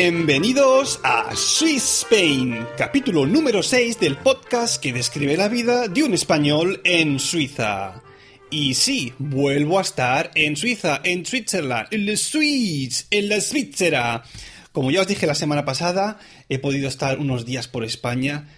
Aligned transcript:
Bienvenidos 0.00 1.00
a 1.02 1.34
Swiss 1.34 2.02
Spain, 2.02 2.66
capítulo 2.76 3.26
número 3.26 3.62
6 3.62 3.98
del 4.00 4.16
podcast 4.16 4.80
que 4.80 4.92
describe 4.92 5.36
la 5.36 5.48
vida 5.48 5.88
de 5.88 6.04
un 6.04 6.14
español 6.14 6.80
en 6.84 7.18
Suiza. 7.18 8.00
Y 8.50 8.74
sí, 8.74 9.12
vuelvo 9.18 9.78
a 9.78 9.82
estar 9.82 10.30
en 10.34 10.56
Suiza, 10.56 11.00
en 11.04 11.24
Switzerland, 11.24 11.88
en 11.92 12.06
la 12.06 12.16
Suiza, 12.16 13.04
en 13.10 13.28
la 13.28 13.40
Svizzera. 13.40 14.24
Como 14.72 14.90
ya 14.90 15.02
os 15.02 15.06
dije 15.06 15.26
la 15.26 15.34
semana 15.34 15.64
pasada, 15.64 16.18
he 16.48 16.58
podido 16.58 16.88
estar 16.88 17.18
unos 17.18 17.46
días 17.46 17.68
por 17.68 17.84
España 17.84 18.48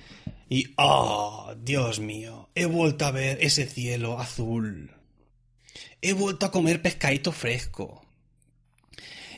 y 0.48 0.72
¡oh, 0.76 1.54
Dios 1.62 2.00
mío! 2.00 2.48
He 2.54 2.66
vuelto 2.66 3.04
a 3.04 3.10
ver 3.10 3.38
ese 3.40 3.66
cielo 3.66 4.18
azul. 4.18 4.92
He 6.00 6.14
vuelto 6.14 6.46
a 6.46 6.50
comer 6.50 6.80
pescadito 6.80 7.32
fresco 7.32 8.02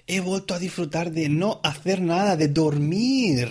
he 0.06 0.20
vuelto 0.20 0.54
a 0.54 0.58
disfrutar 0.58 1.10
de 1.10 1.28
no 1.28 1.60
hacer 1.62 2.00
nada, 2.00 2.36
de 2.36 2.48
dormir, 2.48 3.48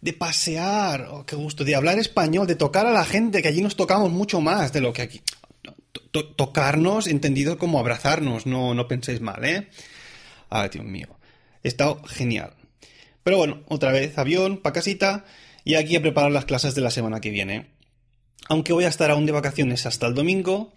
de 0.00 0.12
pasear, 0.12 1.08
oh, 1.10 1.24
qué 1.24 1.36
gusto, 1.36 1.64
de 1.64 1.74
hablar 1.74 1.98
español, 1.98 2.46
de 2.46 2.56
tocar 2.56 2.86
a 2.86 2.92
la 2.92 3.04
gente, 3.04 3.42
que 3.42 3.48
allí 3.48 3.62
nos 3.62 3.76
tocamos 3.76 4.10
mucho 4.10 4.40
más 4.40 4.72
de 4.72 4.80
lo 4.80 4.92
que 4.92 5.02
aquí. 5.02 5.22
Tocarnos, 6.24 7.06
entendido 7.06 7.58
como 7.58 7.78
abrazarnos, 7.78 8.46
no, 8.46 8.74
no 8.74 8.88
penséis 8.88 9.20
mal, 9.20 9.44
¿eh? 9.44 9.68
Ay, 10.48 10.70
Dios 10.72 10.84
mío. 10.84 11.08
He 11.62 11.68
estado 11.68 12.02
genial. 12.04 12.54
Pero 13.22 13.38
bueno, 13.38 13.62
otra 13.68 13.92
vez, 13.92 14.16
avión, 14.18 14.58
pa' 14.58 14.72
casita, 14.72 15.24
y 15.64 15.74
aquí 15.74 15.96
a 15.96 16.02
preparar 16.02 16.30
las 16.30 16.44
clases 16.44 16.74
de 16.74 16.80
la 16.80 16.90
semana 16.90 17.20
que 17.20 17.30
viene. 17.30 17.66
Aunque 18.48 18.72
voy 18.72 18.84
a 18.84 18.88
estar 18.88 19.10
aún 19.10 19.26
de 19.26 19.32
vacaciones 19.32 19.86
hasta 19.86 20.06
el 20.06 20.14
domingo, 20.14 20.72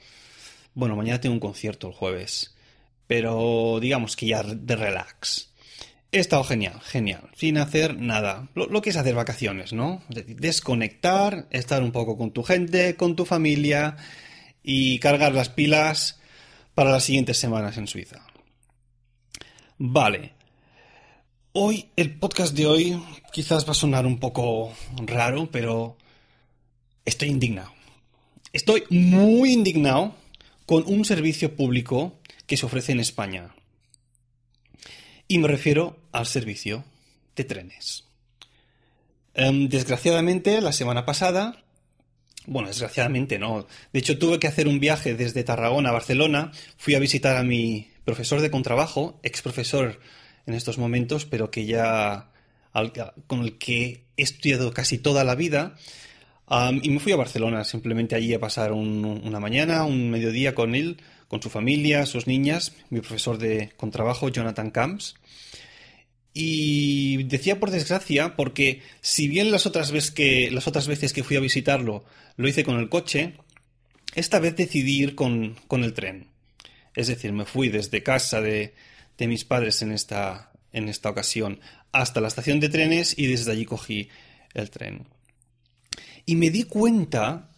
bueno, 0.73 0.95
mañana 0.95 1.21
tengo 1.21 1.33
un 1.33 1.39
concierto 1.39 1.87
el 1.87 1.93
jueves 1.93 2.55
pero 3.09 3.79
digamos 3.81 4.15
que 4.15 4.27
ya 4.27 4.43
de 4.43 4.75
relax. 4.75 5.49
He 6.11 6.19
estado 6.19 6.43
genial, 6.43 6.79
genial, 6.81 7.31
sin 7.35 7.57
hacer 7.57 7.97
nada. 7.97 8.49
Lo, 8.53 8.83
que 8.83 8.91
es 8.91 8.97
hacer 8.97 9.15
vacaciones, 9.15 9.73
¿no? 9.73 10.03
Desconectar, 10.09 11.47
estar 11.49 11.81
un 11.81 11.91
poco 11.91 12.19
con 12.19 12.29
tu 12.29 12.43
gente, 12.43 12.95
con 12.95 13.15
tu 13.15 13.25
familia 13.25 13.97
y 14.63 14.99
cargar 14.99 15.33
las 15.33 15.49
pilas 15.49 16.19
para 16.73 16.91
las 16.91 17.03
siguientes 17.03 17.37
semanas 17.37 17.77
en 17.77 17.87
Suiza. 17.87 18.25
Vale. 19.77 20.33
Hoy, 21.53 21.89
el 21.95 22.17
podcast 22.19 22.55
de 22.55 22.67
hoy 22.67 23.03
quizás 23.31 23.65
va 23.67 23.71
a 23.71 23.75
sonar 23.75 24.05
un 24.05 24.19
poco 24.19 24.73
raro, 25.05 25.49
pero 25.51 25.97
estoy 27.05 27.29
indignado. 27.29 27.73
Estoy 28.53 28.83
muy 28.89 29.53
indignado 29.53 30.15
con 30.65 30.83
un 30.85 31.05
servicio 31.05 31.55
público 31.55 32.19
que 32.45 32.57
se 32.57 32.65
ofrece 32.65 32.91
en 32.91 32.99
España. 32.99 33.55
Y 35.27 35.37
me 35.37 35.47
refiero 35.47 35.99
al 36.11 36.25
servicio 36.25 36.83
de 37.35 37.43
trenes. 37.43 38.05
Em, 39.33 39.69
desgraciadamente, 39.69 40.59
la 40.61 40.71
semana 40.71 41.05
pasada, 41.05 41.63
bueno, 42.45 42.67
desgraciadamente 42.67 43.37
no, 43.37 43.67
de 43.93 43.99
hecho 43.99 44.17
tuve 44.17 44.39
que 44.39 44.47
hacer 44.47 44.67
un 44.67 44.79
viaje 44.79 45.13
desde 45.15 45.43
Tarragona 45.43 45.89
a 45.89 45.93
Barcelona, 45.93 46.51
fui 46.77 46.95
a 46.95 46.99
visitar 46.99 47.37
a 47.37 47.43
mi 47.43 47.89
profesor 48.05 48.41
de 48.41 48.49
contrabajo, 48.49 49.19
ex 49.23 49.41
profesor 49.41 49.99
en 50.45 50.53
estos 50.53 50.77
momentos, 50.77 51.25
pero 51.25 51.51
que 51.51 51.65
ya 51.65 52.29
con 53.27 53.41
el 53.41 53.57
que 53.57 54.05
he 54.17 54.23
estudiado 54.23 54.71
casi 54.73 54.97
toda 54.97 55.23
la 55.23 55.35
vida, 55.35 55.75
y 56.81 56.89
me 56.89 56.99
fui 56.99 57.11
a 57.11 57.17
Barcelona, 57.17 57.63
simplemente 57.63 58.15
allí 58.15 58.33
a 58.33 58.39
pasar 58.39 58.71
una 58.71 59.39
mañana, 59.39 59.85
un 59.85 60.09
mediodía 60.09 60.55
con 60.55 60.73
él, 60.73 60.97
con 61.27 61.41
su 61.43 61.49
familia, 61.51 62.07
sus 62.07 62.25
niñas, 62.25 62.73
mi 62.89 63.01
profesor 63.01 63.37
de 63.37 63.71
contrabajo, 63.77 64.29
Jonathan 64.29 64.71
Camps. 64.71 65.15
Y 66.33 67.23
decía 67.23 67.59
por 67.59 67.71
desgracia, 67.71 68.35
porque 68.35 68.81
si 69.01 69.27
bien 69.27 69.51
las 69.51 69.65
otras, 69.65 69.91
veces 69.91 70.11
que, 70.11 70.51
las 70.51 70.67
otras 70.67 70.87
veces 70.87 71.11
que 71.11 71.23
fui 71.23 71.35
a 71.37 71.41
visitarlo 71.41 72.05
lo 72.37 72.47
hice 72.47 72.63
con 72.63 72.77
el 72.77 72.89
coche, 72.89 73.33
esta 74.15 74.39
vez 74.39 74.55
decidí 74.55 75.01
ir 75.01 75.15
con, 75.15 75.55
con 75.67 75.83
el 75.83 75.93
tren. 75.93 76.27
Es 76.95 77.07
decir, 77.07 77.33
me 77.33 77.45
fui 77.45 77.69
desde 77.69 78.03
casa 78.03 78.41
de, 78.41 78.73
de 79.17 79.27
mis 79.27 79.43
padres 79.43 79.81
en 79.81 79.91
esta, 79.91 80.51
en 80.71 80.89
esta 80.89 81.09
ocasión 81.09 81.59
hasta 81.91 82.21
la 82.21 82.27
estación 82.27 82.59
de 82.59 82.69
trenes 82.69 83.17
y 83.17 83.27
desde 83.27 83.51
allí 83.51 83.65
cogí 83.65 84.09
el 84.53 84.69
tren. 84.69 85.07
Y 86.25 86.35
me 86.35 86.49
di 86.49 86.63
cuenta 86.63 87.49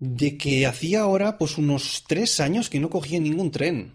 de 0.00 0.36
que 0.36 0.66
hacía 0.66 1.00
ahora 1.00 1.38
pues 1.38 1.58
unos 1.58 2.04
tres 2.06 2.40
años 2.40 2.70
que 2.70 2.80
no 2.80 2.90
cogía 2.90 3.20
ningún 3.20 3.50
tren. 3.50 3.94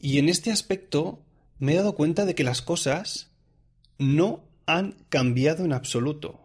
Y 0.00 0.18
en 0.18 0.28
este 0.28 0.50
aspecto 0.50 1.22
me 1.58 1.72
he 1.72 1.76
dado 1.76 1.94
cuenta 1.94 2.24
de 2.24 2.34
que 2.34 2.44
las 2.44 2.62
cosas 2.62 3.30
no 3.98 4.44
han 4.66 4.96
cambiado 5.08 5.64
en 5.64 5.72
absoluto. 5.72 6.44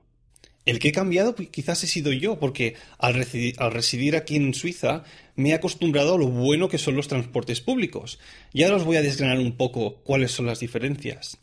El 0.65 0.77
que 0.77 0.89
he 0.89 0.91
cambiado 0.91 1.35
pues, 1.35 1.49
quizás 1.49 1.83
he 1.83 1.87
sido 1.87 2.11
yo, 2.11 2.39
porque 2.39 2.75
al 2.99 3.13
residir, 3.13 4.15
aquí 4.15 4.35
en 4.35 4.53
Suiza 4.53 5.03
me 5.35 5.49
he 5.49 5.53
acostumbrado 5.53 6.15
a 6.15 6.17
lo 6.19 6.27
bueno 6.27 6.69
que 6.69 6.77
son 6.77 6.95
los 6.95 7.07
transportes 7.07 7.61
públicos. 7.61 8.19
Y 8.53 8.63
ahora 8.63 8.75
os 8.75 8.83
voy 8.83 8.97
a 8.97 9.01
desgranar 9.01 9.39
un 9.39 9.53
poco 9.53 9.95
cuáles 10.03 10.31
son 10.31 10.45
las 10.45 10.59
diferencias. 10.59 11.37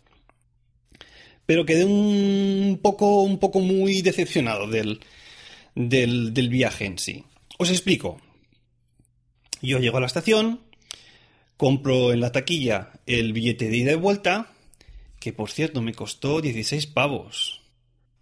Pero 1.45 1.67
quedé 1.67 1.85
un 1.85 2.79
poco, 2.81 3.23
un 3.23 3.39
poco 3.39 3.61
muy 3.61 4.03
decepcionado 4.03 4.69
del, 4.69 5.01
del, 5.75 6.49
viaje 6.49 6.85
en 6.85 6.99
sí. 6.99 7.25
Os 7.59 7.71
explico. 7.71 8.21
Yo 9.63 9.79
llego 9.79 9.97
a 9.97 10.01
la 10.01 10.07
estación, 10.07 10.61
compro 11.57 12.13
en 12.13 12.21
la 12.21 12.33
taquilla 12.33 12.93
el 13.07 13.33
billete 13.33 13.69
de 13.69 13.77
ida 13.77 13.93
y 13.93 13.97
vuelta, 13.97 14.53
que 15.19 15.33
por 15.33 15.51
cierto 15.51 15.83
me 15.83 15.95
costó 15.95 16.41
16 16.41 16.87
pavos 16.89 17.63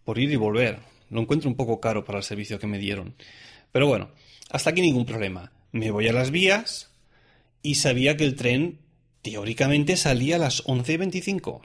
por 0.05 0.19
ir 0.19 0.31
y 0.31 0.37
volver. 0.37 0.81
Lo 1.11 1.21
encuentro 1.21 1.49
un 1.49 1.57
poco 1.57 1.81
caro 1.81 2.05
para 2.05 2.19
el 2.19 2.25
servicio 2.25 2.59
que 2.59 2.67
me 2.67 2.79
dieron. 2.79 3.15
Pero 3.73 3.87
bueno, 3.87 4.11
hasta 4.51 4.71
aquí 4.71 4.81
ningún 4.81 5.07
problema. 5.07 5.53
Me 5.73 5.91
voy 5.91 6.09
a 6.09 6.13
las 6.13 6.31
vías 6.31 6.91
y 7.63 7.77
sabía 7.77 8.17
que 8.17 8.25
el 8.25 8.37
tren 8.37 8.79
teóricamente 9.23 9.97
salía 9.97 10.37
a 10.37 10.39
las 10.39 10.65
11.25. 10.65 11.63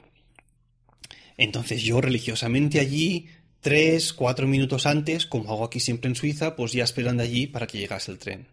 Entonces 1.36 1.82
yo 1.82 2.00
religiosamente 2.00 2.80
allí 2.80 3.28
tres, 3.60 4.12
cuatro 4.12 4.46
minutos 4.46 4.86
antes, 4.86 5.26
como 5.26 5.52
hago 5.52 5.64
aquí 5.64 5.80
siempre 5.80 6.08
en 6.08 6.16
Suiza, 6.16 6.56
pues 6.56 6.72
ya 6.72 6.84
esperando 6.84 7.22
allí 7.22 7.46
para 7.46 7.66
que 7.66 7.78
llegase 7.78 8.10
el 8.10 8.18
tren. 8.18 8.48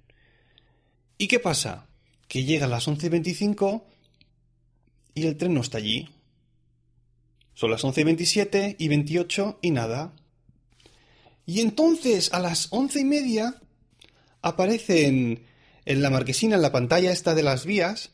¿Y 1.17 1.27
qué 1.27 1.39
pasa? 1.39 1.86
Que 2.27 2.43
llega 2.43 2.65
a 2.65 2.69
las 2.69 2.87
11.25 2.87 3.83
y 5.13 5.25
el 5.25 5.37
tren 5.37 5.53
no 5.53 5.61
está 5.61 5.77
allí. 5.77 6.09
Son 7.53 7.71
las 7.71 7.83
11.27 7.83 8.75
y 8.77 8.87
28 8.87 9.59
y 9.61 9.71
nada. 9.71 10.13
Y 11.45 11.61
entonces 11.61 12.31
a 12.33 12.39
las 12.39 12.67
once 12.71 12.99
y 12.99 13.05
media 13.05 13.55
aparecen 14.41 15.43
en 15.85 16.01
la 16.01 16.09
marquesina, 16.09 16.55
en 16.55 16.61
la 16.61 16.71
pantalla 16.71 17.11
esta 17.11 17.33
de 17.33 17.43
las 17.43 17.65
vías, 17.65 18.11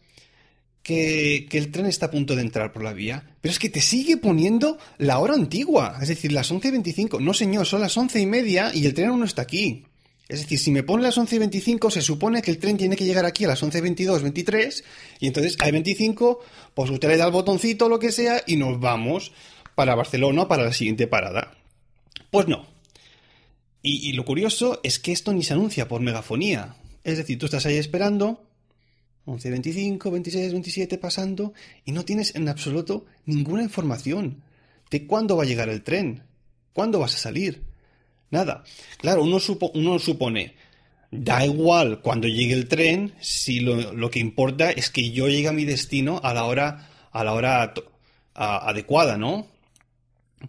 que, 0.84 1.48
el 1.52 1.72
tren 1.72 1.88
está 1.88 2.08
a 2.08 2.12
punto 2.12 2.36
de 2.36 2.42
entrar 2.42 2.72
por 2.72 2.84
la 2.84 2.94
vía, 2.94 3.36
pero 3.42 3.52
es 3.52 3.60
que 3.60 3.70
te 3.70 3.82
sigue 3.82 4.18
poniendo 4.18 4.78
la 4.98 5.18
hora 5.20 5.34
antigua, 5.34 5.98
es 6.02 6.10
decir, 6.10 6.32
las 6.32 6.52
11.25. 6.52 7.20
No, 7.20 7.34
señor, 7.34 7.66
son 7.66 7.82
las 7.82 7.98
once 7.98 8.20
y 8.20 8.26
media 8.26 8.72
y 8.74 8.86
el 8.86 8.94
tren 8.94 9.10
aún 9.10 9.20
no 9.20 9.26
está 9.26 9.42
aquí. 9.42 9.86
Es 10.28 10.42
decir, 10.42 10.58
si 10.58 10.72
me 10.72 10.84
pone 10.84 11.04
las 11.04 11.18
11.25, 11.18 11.92
se 11.92 12.02
supone 12.02 12.42
que 12.42 12.52
el 12.52 12.58
tren 12.58 12.78
tiene 12.78 12.96
que 12.96 13.06
llegar 13.06 13.26
aquí 13.26 13.44
a 13.44 13.50
las 13.50 13.62
11.22, 13.62 14.22
23, 14.22 14.84
y 15.20 15.28
entonces 15.28 15.58
hay 15.60 15.72
25, 15.72 16.40
pues 16.74 16.90
usted 16.90 17.10
le 17.10 17.18
da 17.18 17.26
el 17.26 17.32
botoncito 17.32 17.90
lo 17.90 18.00
que 18.00 18.12
sea 18.12 18.42
y 18.48 18.56
nos 18.56 18.80
vamos 18.80 19.34
para 19.76 19.96
Barcelona 19.96 20.48
para 20.48 20.64
la 20.64 20.74
siguiente 20.74 21.08
parada. 21.08 21.58
Pues 22.32 22.48
no. 22.48 22.66
Y, 23.82 24.10
y 24.10 24.14
lo 24.14 24.24
curioso 24.24 24.80
es 24.84 24.98
que 24.98 25.12
esto 25.12 25.34
ni 25.34 25.44
se 25.44 25.54
anuncia 25.54 25.88
por 25.88 26.02
megafonía. 26.02 26.76
Es 27.04 27.18
decir, 27.18 27.38
tú 27.38 27.46
estás 27.46 27.66
ahí 27.66 27.76
esperando, 27.76 28.48
11, 29.26 29.50
25, 29.50 30.12
26, 30.12 30.52
27 30.52 30.98
pasando 30.98 31.54
y 31.86 31.92
no 31.92 32.06
tienes 32.06 32.36
en 32.36 32.48
absoluto 32.48 33.06
ninguna 33.26 33.64
información 33.64 34.42
de 34.90 35.06
cuándo 35.08 35.38
va 35.38 35.44
a 35.44 35.46
llegar 35.46 35.70
el 35.70 35.84
tren, 35.84 36.24
cuándo 36.74 37.00
vas 37.00 37.16
a 37.16 37.20
salir. 37.20 37.73
Nada. 38.34 38.64
Claro, 38.98 39.22
uno, 39.22 39.38
uno 39.76 40.00
supone, 40.00 40.56
da 41.12 41.46
igual 41.46 42.02
cuando 42.02 42.28
llegue 42.28 42.56
el 42.56 42.68
tren, 42.68 43.14
si 43.22 43.60
lo, 43.60 44.10
que 44.10 44.18
importa 44.18 44.72
es 44.72 44.90
que 44.90 45.12
yo 45.12 45.30
llegue 45.30 45.50
a 45.50 45.54
mi 45.54 45.66
destino 45.66 46.20
a 46.24 46.34
la 46.34 46.46
hora, 46.46 46.90
a 47.12 47.24
la 47.24 47.34
hora 47.34 47.76
adecuada, 48.34 49.20
¿no? 49.20 49.46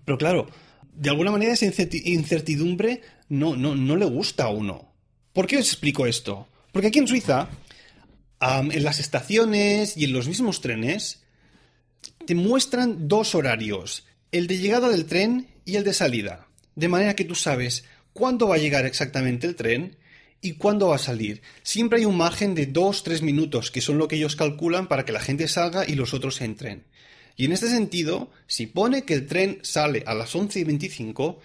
Pero 0.06 0.16
claro, 0.16 0.46
de 0.94 1.10
alguna 1.10 1.30
manera 1.30 1.52
esa 1.52 1.66
incertidumbre 1.66 3.02
no, 3.28 3.54
no, 3.54 3.74
no 3.74 3.96
le 3.96 4.06
gusta 4.06 4.44
a 4.44 4.48
uno. 4.48 4.90
¿Por 5.34 5.46
qué 5.46 5.58
os 5.58 5.66
explico 5.66 6.06
esto? 6.06 6.48
Porque 6.72 6.88
aquí 6.88 7.00
en 7.00 7.08
Suiza 7.08 7.50
en 8.40 8.82
las 8.82 8.98
estaciones 8.98 9.94
y 9.98 10.04
en 10.04 10.14
los 10.14 10.26
mismos 10.26 10.62
trenes 10.62 11.22
te 12.24 12.34
muestran 12.34 13.08
dos 13.08 13.34
horarios, 13.34 14.06
el 14.32 14.46
de 14.46 14.56
llegada 14.56 14.88
del 14.88 15.04
tren 15.04 15.48
y 15.66 15.76
el 15.76 15.84
de 15.84 15.92
salida, 15.92 16.43
de 16.76 16.88
manera 16.88 17.16
que 17.16 17.24
tú 17.24 17.34
sabes 17.34 17.84
cuándo 18.12 18.48
va 18.48 18.56
a 18.56 18.58
llegar 18.58 18.86
exactamente 18.86 19.46
el 19.46 19.56
tren 19.56 19.96
y 20.40 20.52
cuándo 20.52 20.88
va 20.88 20.96
a 20.96 20.98
salir. 20.98 21.42
Siempre 21.62 22.00
hay 22.00 22.04
un 22.04 22.16
margen 22.16 22.54
de 22.54 22.72
2-3 22.72 23.22
minutos, 23.22 23.70
que 23.70 23.80
son 23.80 23.98
lo 23.98 24.08
que 24.08 24.16
ellos 24.16 24.36
calculan 24.36 24.88
para 24.88 25.04
que 25.04 25.12
la 25.12 25.20
gente 25.20 25.48
salga 25.48 25.88
y 25.88 25.94
los 25.94 26.14
otros 26.14 26.40
entren. 26.40 26.84
Y 27.36 27.46
en 27.46 27.52
este 27.52 27.68
sentido, 27.68 28.30
si 28.46 28.66
pone 28.66 29.04
que 29.04 29.14
el 29.14 29.26
tren 29.26 29.58
sale 29.62 30.04
a 30.06 30.14
las 30.14 30.34
11 30.34 30.60
y 30.60 30.64
25, 30.64 31.40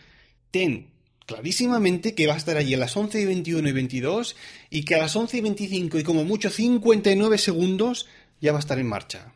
ten 0.51 0.87
clarísimamente 1.25 2.15
que 2.15 2.27
va 2.27 2.33
a 2.33 2.37
estar 2.37 2.57
allí 2.57 2.73
a 2.73 2.77
las 2.77 2.97
11 2.97 3.21
y 3.21 3.25
21 3.25 3.69
y 3.69 3.71
22 3.71 4.35
y 4.69 4.83
que 4.83 4.95
a 4.95 4.99
las 4.99 5.15
11 5.15 5.37
y 5.37 5.41
25 5.41 5.99
y 5.99 6.03
como 6.03 6.23
mucho 6.25 6.49
59 6.49 7.37
segundos 7.37 8.07
ya 8.41 8.51
va 8.51 8.57
a 8.57 8.61
estar 8.61 8.79
en 8.79 8.87
marcha. 8.87 9.31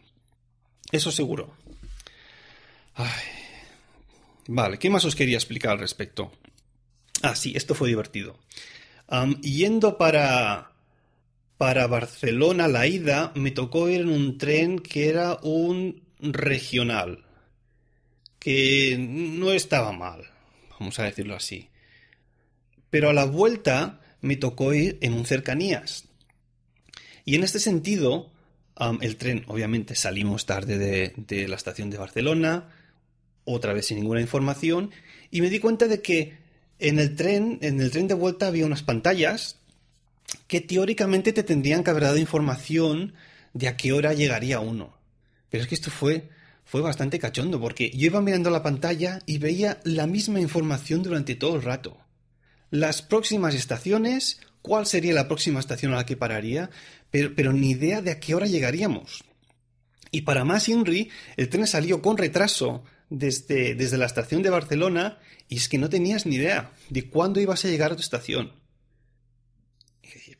Eso 0.91 1.11
seguro. 1.11 1.55
Vale, 4.47 4.77
¿qué 4.77 4.89
más 4.89 5.05
os 5.05 5.15
quería 5.15 5.37
explicar 5.37 5.73
al 5.73 5.79
respecto? 5.79 6.31
Ah, 7.21 7.35
sí, 7.35 7.53
esto 7.55 7.75
fue 7.75 7.89
divertido. 7.89 8.37
yendo 9.41 9.97
para, 9.97 10.73
para 11.57 11.87
Barcelona, 11.87 12.67
la 12.67 12.87
ida, 12.87 13.31
me 13.35 13.51
tocó 13.51 13.89
ir 13.89 14.01
en 14.01 14.09
un 14.09 14.37
tren 14.37 14.79
que 14.79 15.07
era 15.07 15.37
un 15.41 16.03
regional, 16.19 17.25
que 18.39 18.97
no 18.99 19.51
estaba 19.51 19.91
mal, 19.91 20.29
vamos 20.79 20.99
a 20.99 21.03
decirlo 21.03 21.35
así. 21.35 21.69
Pero 22.89 23.09
a 23.09 23.13
la 23.13 23.25
vuelta 23.25 24.01
me 24.21 24.35
tocó 24.35 24.73
ir 24.73 24.97
en 25.01 25.13
un 25.13 25.25
cercanías. 25.25 26.05
Y 27.25 27.35
en 27.35 27.43
este 27.43 27.59
sentido, 27.59 28.31
el 29.01 29.17
tren, 29.17 29.43
obviamente, 29.47 29.95
salimos 29.95 30.45
tarde 30.45 30.77
de, 30.77 31.47
la 31.47 31.55
estación 31.55 31.89
de 31.89 31.97
Barcelona, 31.97 32.69
otra 33.45 33.73
vez 33.73 33.87
sin 33.87 33.97
ninguna 33.97 34.21
información, 34.21 34.91
y 35.31 35.41
me 35.41 35.49
di 35.49 35.59
cuenta 35.59 35.87
de 35.87 36.01
que 36.01 36.37
en 36.79 36.99
el 36.99 37.15
tren, 37.15 37.59
en 37.61 37.81
el 37.81 37.91
tren 37.91 38.07
de 38.07 38.13
vuelta 38.13 38.47
había 38.47 38.65
unas 38.65 38.83
pantallas 38.83 39.57
que 40.47 40.61
teóricamente 40.61 41.33
te 41.33 41.43
tendrían 41.43 41.83
que 41.83 41.91
haber 41.91 42.03
dado 42.03 42.17
información 42.17 43.13
de 43.53 43.67
a 43.67 43.77
qué 43.77 43.93
hora 43.93 44.13
llegaría 44.13 44.59
uno. 44.59 44.97
Pero 45.49 45.63
es 45.63 45.69
que 45.69 45.75
esto 45.75 45.91
fue, 45.91 46.29
fue 46.65 46.81
bastante 46.81 47.19
cachondo, 47.19 47.59
porque 47.59 47.91
yo 47.91 48.07
iba 48.07 48.21
mirando 48.21 48.49
la 48.49 48.63
pantalla 48.63 49.19
y 49.25 49.37
veía 49.37 49.79
la 49.83 50.07
misma 50.07 50.39
información 50.39 51.03
durante 51.03 51.35
todo 51.35 51.55
el 51.55 51.61
rato 51.61 52.03
las 52.73 53.03
próximas 53.03 53.53
estaciones, 53.53 54.39
cuál 54.63 54.87
sería 54.87 55.13
la 55.13 55.27
próxima 55.27 55.59
estación 55.59 55.93
a 55.93 55.97
la 55.97 56.07
que 56.07 56.17
pararía, 56.17 56.71
pero, 57.11 57.53
ni 57.53 57.69
idea 57.69 58.01
de 58.01 58.09
a 58.09 58.19
qué 58.19 58.33
hora 58.33 58.47
llegaríamos. 58.47 59.23
Y 60.09 60.21
para 60.21 60.43
más 60.43 60.67
Inri, 60.67 61.11
el 61.37 61.49
tren 61.49 61.67
salió 61.67 62.01
con 62.01 62.17
retraso 62.17 62.83
desde, 63.13 63.75
desde 63.75 63.97
la 63.97 64.07
estación 64.07 64.41
de 64.41 64.49
Barcelona 64.49 65.19
y 65.47 65.57
es 65.57 65.69
que 65.69 65.77
no 65.77 65.87
tenías 65.87 66.25
ni 66.25 66.35
idea 66.35 66.71
de 66.89 67.09
cuándo 67.09 67.39
ibas 67.39 67.63
a 67.63 67.67
llegar 67.67 67.91
a 67.91 67.95
tu 67.95 68.01
estación. 68.01 68.51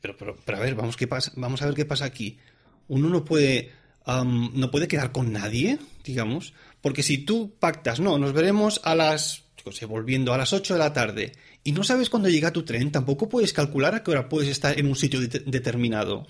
Pero, 0.01 0.17
pero, 0.17 0.35
pero 0.43 0.57
a 0.57 0.61
ver, 0.61 0.75
vamos, 0.75 0.97
qué 0.97 1.07
pasa, 1.07 1.31
vamos 1.35 1.61
a 1.61 1.65
ver 1.65 1.75
qué 1.75 1.85
pasa 1.85 2.05
aquí. 2.05 2.39
Uno 2.87 3.09
no 3.09 3.23
puede, 3.23 3.71
no 4.05 4.71
puede 4.71 4.87
quedar 4.87 5.11
con 5.11 5.31
nadie, 5.31 5.79
digamos, 6.03 6.53
porque 6.81 7.03
si 7.03 7.19
tú 7.19 7.55
pactas, 7.59 7.99
no, 7.99 8.17
nos 8.17 8.33
veremos 8.33 8.81
a 8.83 8.95
las, 8.95 9.43
volviendo 9.87 10.33
a 10.33 10.37
las 10.37 10.51
8 10.51 10.73
de 10.73 10.79
la 10.79 10.91
tarde 10.91 11.31
y 11.63 11.71
no 11.71 11.83
sabes 11.83 12.09
cuándo 12.09 12.27
llega 12.27 12.51
tu 12.51 12.63
tren, 12.63 12.91
tampoco 12.91 13.29
puedes 13.29 13.53
calcular 13.53 13.95
a 13.95 14.03
qué 14.03 14.11
hora 14.11 14.27
puedes 14.27 14.49
estar 14.49 14.77
en 14.77 14.87
un 14.87 14.95
sitio 14.95 15.21
determinado. 15.21 16.27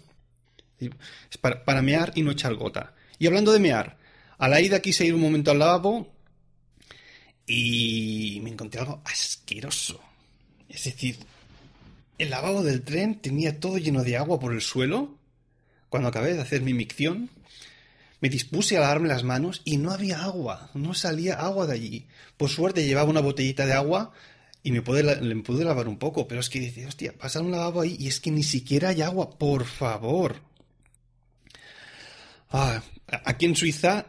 Es 0.77 1.37
para, 1.39 1.81
mear 1.81 2.11
y 2.15 2.21
no 2.21 2.31
echar 2.31 2.53
gota. 2.55 2.93
Y 3.17 3.25
hablando 3.25 3.53
de 3.53 3.59
mear, 3.59 3.97
a 4.37 4.47
la 4.49 4.61
ida 4.61 4.81
quise 4.81 5.05
ir 5.05 5.15
un 5.15 5.21
momento 5.21 5.49
al 5.49 5.59
lavabo 5.59 6.12
y 7.45 8.39
me 8.43 8.49
encontré 8.49 8.81
algo 8.81 9.01
asqueroso. 9.05 9.99
Es 10.69 10.85
decir, 10.85 11.17
el 12.17 12.29
lavabo 12.29 12.63
del 12.63 12.83
tren 12.83 13.19
tenía 13.19 13.59
todo 13.59 13.77
lleno 13.77 14.03
de 14.03 14.17
agua 14.17 14.39
por 14.39 14.53
el 14.53 14.61
suelo. 14.61 15.17
Cuando 15.89 16.09
acabé 16.09 16.33
de 16.33 16.41
hacer 16.41 16.61
mi 16.61 16.73
micción, 16.73 17.29
me 18.21 18.29
dispuse 18.29 18.77
a 18.77 18.79
lavarme 18.79 19.09
las 19.09 19.23
manos 19.23 19.61
y 19.65 19.77
no 19.77 19.91
había 19.91 20.23
agua, 20.23 20.69
no 20.73 20.93
salía 20.93 21.35
agua 21.35 21.67
de 21.67 21.73
allí. 21.73 22.07
Por 22.37 22.49
suerte 22.49 22.85
llevaba 22.85 23.09
una 23.09 23.21
botellita 23.21 23.65
de 23.65 23.73
agua 23.73 24.13
y 24.63 24.71
me 24.71 24.81
pude, 24.81 25.03
lavar 25.03 25.87
un 25.89 25.97
poco, 25.97 26.25
pero 26.25 26.39
es 26.39 26.49
que 26.49 26.61
dice, 26.61 26.85
hostia, 26.85 27.13
pasa 27.17 27.41
un 27.41 27.51
lavabo 27.51 27.81
ahí 27.81 27.97
y 27.99 28.07
es 28.07 28.21
que 28.21 28.31
ni 28.31 28.43
siquiera 28.43 28.89
hay 28.89 29.01
agua, 29.01 29.37
por 29.37 29.65
favor. 29.65 30.37
Ah, 32.49 32.81
aquí 33.25 33.45
en 33.45 33.57
Suiza, 33.57 34.05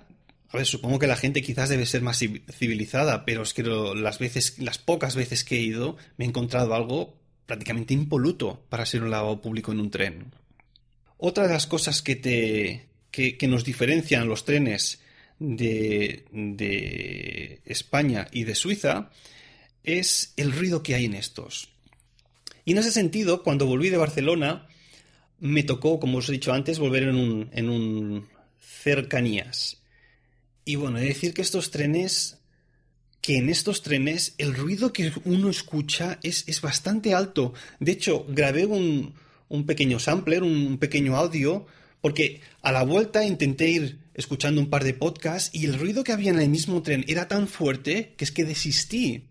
supongo 0.65 0.99
que 0.99 1.07
la 1.07 1.17
gente 1.17 1.43
quizás 1.43 1.69
debe 1.69 1.87
ser 1.87 2.03
más 2.03 2.19
civilizada, 2.19 3.25
pero 3.25 3.43
es 3.43 3.55
que 3.55 3.63
las 3.63 4.79
pocas 4.79 5.17
veces 5.17 5.45
que 5.45 5.57
he 5.57 5.61
ido, 5.61 5.97
me 6.17 6.25
he 6.25 6.29
encontrado 6.29 6.75
algo 6.75 7.17
prácticamente 7.47 7.95
impoluto 7.95 8.65
para 8.69 8.87
ser 8.87 9.03
un 9.03 9.11
lavabo 9.11 9.41
público 9.41 9.73
en 9.73 9.81
un 9.81 9.91
tren. 9.91 10.33
Otra 11.19 11.47
de 11.47 11.53
las 11.53 11.67
cosas 11.67 12.03
que 12.03 12.17
te 12.17 12.89
que 13.11 13.47
nos 13.47 13.65
diferencian 13.65 14.29
los 14.29 14.45
trenes 14.45 15.01
de, 15.39 16.25
de 16.33 17.61
España 17.65 18.27
y 18.33 18.45
de 18.45 18.55
Suiza 18.55 19.11
es 19.85 20.33
el 20.37 20.53
ruido 20.53 20.83
que 20.83 20.95
hay 20.95 21.05
en 21.05 21.15
estos. 21.15 21.69
Y 22.65 22.73
en 22.73 22.79
ese 22.79 22.91
sentido, 22.91 23.43
cuando 23.43 23.67
volví 23.67 23.91
de 23.91 23.99
Barcelona, 23.99 24.67
me 25.39 25.63
tocó, 25.63 26.01
como 26.01 26.19
os 26.19 26.29
he 26.29 26.33
dicho 26.33 26.53
antes, 26.53 26.79
volver 26.79 27.05
en 27.05 27.17
un, 27.17 27.51
en 27.53 27.69
un 27.69 28.29
cercanías. 28.61 29.83
Y 30.65 30.77
bueno, 30.77 30.99
he 30.99 31.03
de 31.03 31.09
decir 31.09 31.35
que 31.35 31.43
estos 31.43 31.71
trenes, 31.71 32.39
que 33.21 33.37
en 33.37 33.49
estos 33.49 33.83
trenes 33.83 34.35
el 34.39 34.55
ruido 34.55 34.93
que 34.93 35.13
uno 35.25 35.51
escucha 35.51 36.19
es, 36.23 36.45
es 36.47 36.61
bastante 36.61 37.15
alto. 37.15 37.53
De 37.81 37.93
hecho, 37.93 38.25
grabé 38.29 38.67
un, 38.67 39.15
un 39.49 39.67
pequeño 39.67 39.99
sampler, 39.99 40.43
un 40.43 40.79
pequeño 40.79 41.17
audio, 41.17 41.67
porque 42.01 42.41
a 42.63 42.73
la 42.73 42.83
vuelta 42.83 43.25
intenté 43.25 43.71
ir 43.71 43.99
escuchando 44.15 44.61
un 44.61 44.69
par 44.69 44.85
de 44.85 44.95
podcasts 44.95 45.51
y 45.55 45.65
el 45.67 45.79
ruido 45.79 46.05
que 46.05 46.13
había 46.13 46.31
en 46.31 46.41
el 46.41 46.49
mismo 46.49 46.83
tren 46.83 47.05
era 47.09 47.29
tan 47.29 47.49
fuerte 47.49 48.15
que 48.17 48.25
es 48.25 48.31
que 48.31 48.45
desistí. 48.45 49.25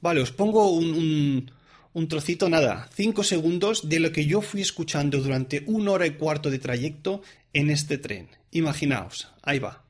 Vale, 0.00 0.20
os 0.20 0.30
pongo 0.30 0.70
un, 0.70 1.50
un, 1.92 2.08
trocito, 2.08 2.48
nada, 2.48 2.90
cinco 2.94 3.24
segundos 3.24 3.88
de 3.88 4.00
lo 4.00 4.12
que 4.12 4.26
yo 4.26 4.42
fui 4.42 4.60
escuchando 4.60 5.20
durante 5.20 5.64
una 5.66 5.92
hora 5.92 6.06
y 6.06 6.12
cuarto 6.12 6.50
de 6.50 6.58
trayecto 6.58 7.22
en 7.52 7.70
este 7.70 7.98
tren. 7.98 8.28
Imaginaos, 8.50 9.32
ahí 9.42 9.58
va. 9.58 9.85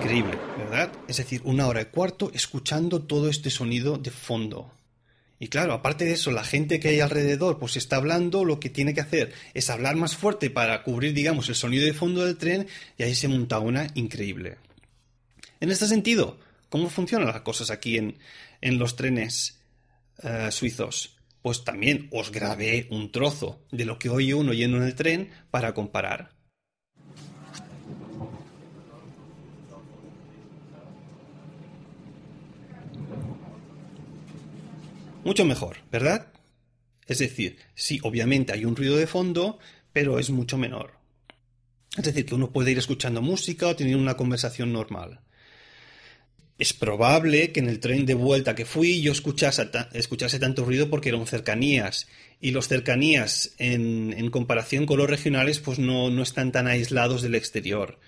Increíble, 0.00 0.38
¿verdad? 0.56 0.90
Es 1.08 1.18
decir, 1.18 1.42
una 1.44 1.66
hora 1.66 1.82
y 1.82 1.84
cuarto 1.84 2.30
escuchando 2.32 3.02
todo 3.02 3.28
este 3.28 3.50
sonido 3.50 3.98
de 3.98 4.10
fondo. 4.10 4.72
Y 5.38 5.48
claro, 5.48 5.74
aparte 5.74 6.06
de 6.06 6.12
eso, 6.12 6.30
la 6.30 6.42
gente 6.42 6.80
que 6.80 6.88
hay 6.88 7.00
alrededor 7.00 7.58
pues 7.58 7.76
está 7.76 7.96
hablando, 7.96 8.46
lo 8.46 8.60
que 8.60 8.70
tiene 8.70 8.94
que 8.94 9.02
hacer 9.02 9.34
es 9.52 9.68
hablar 9.68 9.96
más 9.96 10.16
fuerte 10.16 10.48
para 10.48 10.82
cubrir, 10.84 11.12
digamos, 11.12 11.50
el 11.50 11.54
sonido 11.54 11.84
de 11.84 11.92
fondo 11.92 12.24
del 12.24 12.38
tren 12.38 12.66
y 12.96 13.02
ahí 13.02 13.14
se 13.14 13.28
monta 13.28 13.58
una 13.58 13.88
increíble. 13.94 14.56
En 15.60 15.70
este 15.70 15.86
sentido, 15.86 16.40
¿cómo 16.70 16.88
funcionan 16.88 17.28
las 17.28 17.42
cosas 17.42 17.70
aquí 17.70 17.98
en, 17.98 18.16
en 18.62 18.78
los 18.78 18.96
trenes 18.96 19.60
eh, 20.22 20.48
suizos? 20.50 21.18
Pues 21.42 21.62
también 21.62 22.08
os 22.10 22.32
grabé 22.32 22.86
un 22.90 23.12
trozo 23.12 23.60
de 23.70 23.84
lo 23.84 23.98
que 23.98 24.08
oye 24.08 24.32
uno 24.32 24.54
yendo 24.54 24.78
en 24.78 24.84
el 24.84 24.94
tren 24.94 25.30
para 25.50 25.74
comparar. 25.74 26.39
Mucho 35.24 35.44
mejor, 35.44 35.78
¿verdad? 35.90 36.32
Es 37.06 37.18
decir, 37.18 37.58
sí, 37.74 37.98
obviamente 38.02 38.52
hay 38.52 38.64
un 38.64 38.76
ruido 38.76 38.96
de 38.96 39.06
fondo, 39.06 39.58
pero 39.92 40.18
es 40.18 40.30
mucho 40.30 40.56
menor. 40.56 40.92
Es 41.96 42.04
decir, 42.04 42.24
que 42.24 42.34
uno 42.34 42.52
puede 42.52 42.70
ir 42.70 42.78
escuchando 42.78 43.20
música 43.20 43.66
o 43.66 43.76
teniendo 43.76 44.02
una 44.02 44.16
conversación 44.16 44.72
normal. 44.72 45.20
Es 46.58 46.72
probable 46.72 47.52
que 47.52 47.60
en 47.60 47.68
el 47.68 47.80
tren 47.80 48.06
de 48.06 48.14
vuelta 48.14 48.54
que 48.54 48.66
fui 48.66 49.00
yo 49.00 49.12
escuchase, 49.12 49.68
escuchase 49.92 50.38
tanto 50.38 50.64
ruido 50.64 50.88
porque 50.88 51.08
eran 51.08 51.26
cercanías. 51.26 52.06
Y 52.40 52.52
los 52.52 52.68
cercanías, 52.68 53.54
en, 53.58 54.30
comparación 54.30 54.86
con 54.86 54.98
los 54.98 55.10
regionales, 55.10 55.58
pues 55.58 55.78
no, 55.78 56.10
no 56.10 56.22
están 56.22 56.52
tan 56.52 56.66
aislados 56.66 57.22
del 57.22 57.34
exterior. 57.34 57.98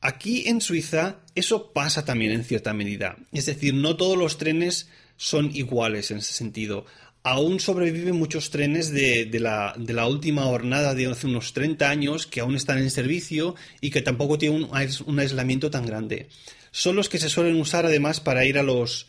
Aquí 0.00 0.48
en 0.48 0.60
Suiza 0.60 1.20
eso 1.34 1.72
pasa 1.72 2.04
también 2.04 2.32
en 2.32 2.44
cierta 2.44 2.72
medida. 2.72 3.16
Es 3.32 3.46
decir, 3.46 3.74
no 3.74 3.96
todos 3.96 4.16
los 4.16 4.38
trenes 4.38 4.88
son 5.18 5.54
iguales 5.54 6.10
en 6.10 6.18
ese 6.18 6.32
sentido. 6.32 6.86
Aún 7.24 7.60
sobreviven 7.60 8.16
muchos 8.16 8.48
trenes 8.48 8.90
de, 8.90 9.28
la, 9.38 10.06
última 10.06 10.44
jornada 10.44 10.94
de 10.94 11.08
hace 11.08 11.26
unos 11.26 11.52
30 11.52 11.90
años 11.90 12.26
que 12.26 12.40
aún 12.40 12.54
están 12.54 12.78
en 12.78 12.90
servicio 12.90 13.54
y 13.82 13.90
que 13.90 14.00
tampoco 14.00 14.38
tienen 14.38 14.66
un, 14.70 15.18
aislamiento 15.18 15.70
tan 15.70 15.84
grande. 15.84 16.28
Son 16.70 16.96
los 16.96 17.10
que 17.10 17.18
se 17.18 17.28
suelen 17.28 17.60
usar 17.60 17.84
además 17.84 18.20
para 18.20 18.46
ir 18.46 18.56
a 18.56 18.62
los, 18.62 19.08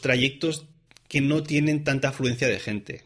trayectos 0.00 0.64
que 1.08 1.20
no 1.20 1.42
tienen 1.42 1.84
tanta 1.84 2.08
afluencia 2.08 2.48
de 2.48 2.60
gente. 2.60 3.04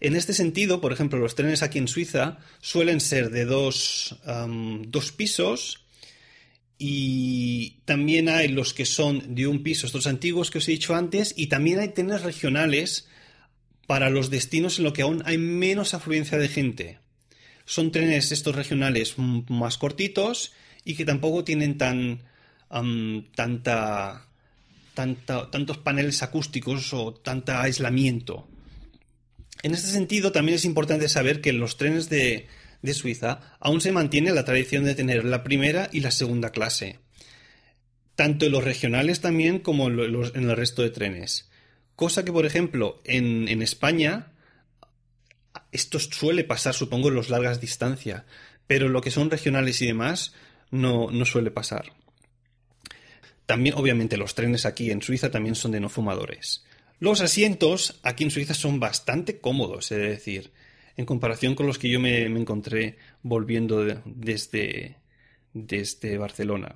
En 0.00 0.16
este 0.16 0.32
sentido, 0.32 0.80
por 0.80 0.92
ejemplo, 0.92 1.18
los 1.18 1.34
trenes 1.34 1.62
aquí 1.62 1.78
en 1.78 1.88
Suiza 1.88 2.38
suelen 2.60 3.00
ser 3.00 3.30
de 3.30 3.44
dos 3.44 4.18
pisos 5.16 5.85
y 6.78 7.78
también 7.84 8.28
hay 8.28 8.48
los 8.48 8.74
que 8.74 8.84
son 8.84 9.34
de 9.34 9.46
un 9.46 9.62
piso, 9.62 9.86
estos 9.86 10.06
antiguos 10.06 10.50
que 10.50 10.58
os 10.58 10.68
he 10.68 10.72
dicho 10.72 10.94
antes, 10.94 11.34
y 11.36 11.46
también 11.46 11.78
hay 11.78 11.88
trenes 11.88 12.22
regionales 12.22 13.08
para 13.86 14.10
los 14.10 14.30
destinos 14.30 14.78
en 14.78 14.84
los 14.84 14.92
que 14.92 15.02
aún 15.02 15.22
hay 15.26 15.38
menos 15.38 15.94
afluencia 15.94 16.38
de 16.38 16.48
gente. 16.48 16.98
Son 17.64 17.92
trenes 17.92 18.30
estos 18.32 18.54
regionales 18.54 19.14
más 19.16 19.78
cortitos 19.78 20.52
y 20.84 20.94
que 20.94 21.04
tampoco 21.04 21.44
tienen 21.44 21.78
tan 21.78 22.20
tanta, 22.68 24.26
tanta, 24.94 25.50
tantos 25.50 25.78
paneles 25.78 26.22
acústicos 26.22 26.92
o 26.92 27.14
tanta 27.14 27.62
aislamiento. 27.62 28.46
En 29.62 29.72
este 29.72 29.88
sentido, 29.88 30.32
también 30.32 30.56
es 30.56 30.64
importante 30.64 31.08
saber 31.08 31.40
que 31.40 31.52
los 31.52 31.76
trenes 31.76 32.08
de, 32.08 32.46
de 32.82 32.94
Suiza, 32.94 33.40
aún 33.60 33.80
se 33.80 33.92
mantiene 33.92 34.32
la 34.32 34.44
tradición 34.44 34.84
de 34.84 34.94
tener 34.94 35.24
la 35.24 35.42
primera 35.42 35.88
y 35.92 36.00
la 36.00 36.10
segunda 36.10 36.50
clase, 36.50 36.98
tanto 38.14 38.46
en 38.46 38.52
los 38.52 38.64
regionales 38.64 39.20
también 39.20 39.58
como 39.58 39.88
en, 39.88 39.98
el 39.98 40.56
resto 40.56 40.82
de 40.82 40.90
trenes. 40.90 41.50
Cosa 41.94 42.24
que, 42.24 42.32
por 42.32 42.46
ejemplo, 42.46 43.00
en, 43.04 43.62
España, 43.62 44.32
esto 45.72 45.98
suele 45.98 46.44
pasar, 46.44 46.74
supongo, 46.74 47.08
en 47.08 47.16
las 47.16 47.30
largas 47.30 47.60
distancias, 47.60 48.24
pero 48.66 48.88
lo 48.88 49.00
que 49.00 49.10
son 49.10 49.30
regionales 49.30 49.80
y 49.82 49.86
demás 49.86 50.34
no, 50.70 51.10
no 51.10 51.24
suele 51.24 51.50
pasar. 51.50 51.92
También, 53.46 53.76
obviamente, 53.76 54.16
los 54.16 54.34
trenes 54.34 54.66
aquí 54.66 54.90
en 54.90 55.02
Suiza 55.02 55.30
también 55.30 55.54
son 55.54 55.70
de 55.70 55.80
no 55.80 55.88
fumadores. 55.88 56.64
Los 56.98 57.20
asientos 57.20 58.00
aquí 58.02 58.24
en 58.24 58.30
Suiza 58.30 58.54
son 58.54 58.80
bastante 58.80 59.38
cómodos, 59.38 59.92
es 59.92 59.98
decir, 59.98 60.52
en 60.96 61.04
comparación 61.04 61.54
con 61.54 61.66
los 61.66 61.78
que 61.78 61.90
yo 61.90 62.00
me, 62.00 62.22
encontré 62.22 62.96
volviendo 63.22 63.84
desde, 64.04 64.96
desde 65.52 66.18
Barcelona. 66.18 66.74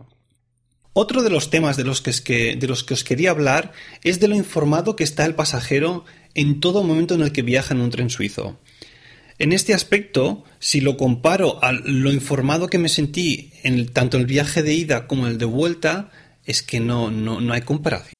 Otro 0.92 1.22
de 1.22 1.30
los 1.30 1.50
temas 1.50 1.76
de 1.76 1.84
los, 1.84 2.00
que, 2.00 2.58
os 2.90 3.04
quería 3.04 3.30
hablar 3.30 3.72
es 4.02 4.18
de 4.18 4.28
lo 4.28 4.34
informado 4.34 4.96
que 4.96 5.04
está 5.04 5.24
el 5.24 5.34
pasajero 5.34 6.04
en 6.34 6.60
todo 6.60 6.82
momento 6.82 7.14
en 7.14 7.22
el 7.22 7.32
que 7.32 7.42
viaja 7.42 7.74
en 7.74 7.80
un 7.80 7.90
tren 7.90 8.10
suizo. 8.10 8.58
En 9.38 9.52
este 9.52 9.72
aspecto, 9.72 10.44
si 10.58 10.80
lo 10.80 10.96
comparo 10.96 11.62
a 11.64 11.72
lo 11.72 12.12
informado 12.12 12.68
que 12.68 12.78
me 12.78 12.90
sentí 12.90 13.52
en 13.62 13.86
tanto 13.88 14.18
el 14.18 14.26
viaje 14.26 14.62
de 14.62 14.74
ida 14.74 15.06
como 15.06 15.28
el 15.28 15.38
de 15.38 15.46
vuelta, 15.46 16.10
es 16.44 16.62
que 16.62 16.80
no, 16.80 17.10
no, 17.10 17.40
no 17.40 17.54
hay 17.54 17.62
comparación. 17.62 18.19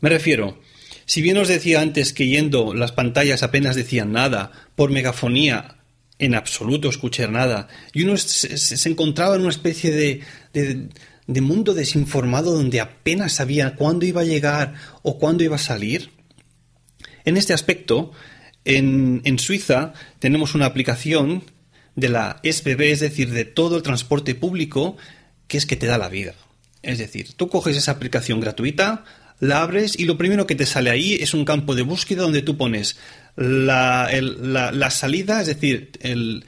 Me 0.00 0.08
refiero, 0.08 0.58
si 1.04 1.22
bien 1.22 1.36
os 1.38 1.48
decía 1.48 1.80
antes 1.80 2.12
que 2.12 2.26
yendo 2.26 2.74
las 2.74 2.92
pantallas 2.92 3.42
apenas 3.42 3.76
decían 3.76 4.12
nada, 4.12 4.52
por 4.74 4.90
megafonía 4.90 5.76
en 6.18 6.34
absoluto 6.34 6.88
escuchar 6.88 7.30
nada, 7.30 7.68
y 7.92 8.02
uno 8.02 8.16
se, 8.16 8.88
encontraba 8.88 9.36
en 9.36 9.42
una 9.42 9.50
especie 9.50 9.90
de, 9.92 10.20
de, 11.26 11.40
mundo 11.40 11.74
desinformado 11.74 12.52
donde 12.52 12.80
apenas 12.80 13.34
sabía 13.34 13.76
cuándo 13.76 14.06
iba 14.06 14.22
a 14.22 14.24
llegar 14.24 14.74
o 15.02 15.18
cuándo 15.18 15.44
iba 15.44 15.56
a 15.56 15.58
salir. 15.58 16.10
En 17.24 17.36
este 17.36 17.52
aspecto, 17.52 18.12
en 18.64 19.38
Suiza 19.38 19.92
tenemos 20.18 20.54
una 20.54 20.66
aplicación 20.66 21.44
de 21.96 22.10
la 22.10 22.40
SBB, 22.44 22.92
es 22.92 23.00
decir, 23.00 23.30
de 23.32 23.44
todo 23.44 23.76
el 23.76 23.82
transporte 23.82 24.34
público, 24.34 24.96
que 25.48 25.58
es 25.58 25.66
que 25.66 25.76
te 25.76 25.86
da 25.86 25.98
la 25.98 26.08
vida. 26.08 26.34
Es 26.82 26.98
decir, 26.98 27.32
tú 27.34 27.48
coges 27.48 27.76
esa 27.76 27.92
aplicación 27.92 28.40
gratuita, 28.40 29.04
la 29.40 29.62
abres 29.62 29.98
y 29.98 30.04
lo 30.04 30.16
primero 30.16 30.46
que 30.46 30.54
te 30.54 30.66
sale 30.66 30.90
ahí 30.90 31.14
es 31.14 31.34
un 31.34 31.44
campo 31.44 31.74
de 31.74 31.82
búsqueda 31.82 32.22
donde 32.22 32.42
tú 32.42 32.56
pones 32.56 32.96
la, 33.36 34.08
salida, 34.90 35.40
es 35.40 35.46
decir, 35.46 35.90
el, 36.00 36.44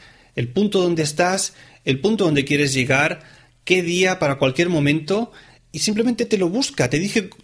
punto 0.55 0.81
donde 0.81 1.03
estás, 1.03 1.55
el 1.85 2.01
punto 2.01 2.25
donde 2.25 2.45
quieres 2.45 2.73
llegar, 2.73 3.21
qué 3.65 3.83
día 3.83 4.19
para 4.19 4.39
cualquier 4.39 4.69
momento 4.69 5.33
y 5.71 5.81
simplemente 5.81 6.25
te 6.25 6.39
lo 6.39 6.49
busca, 6.49 6.89
te, 6.89 6.99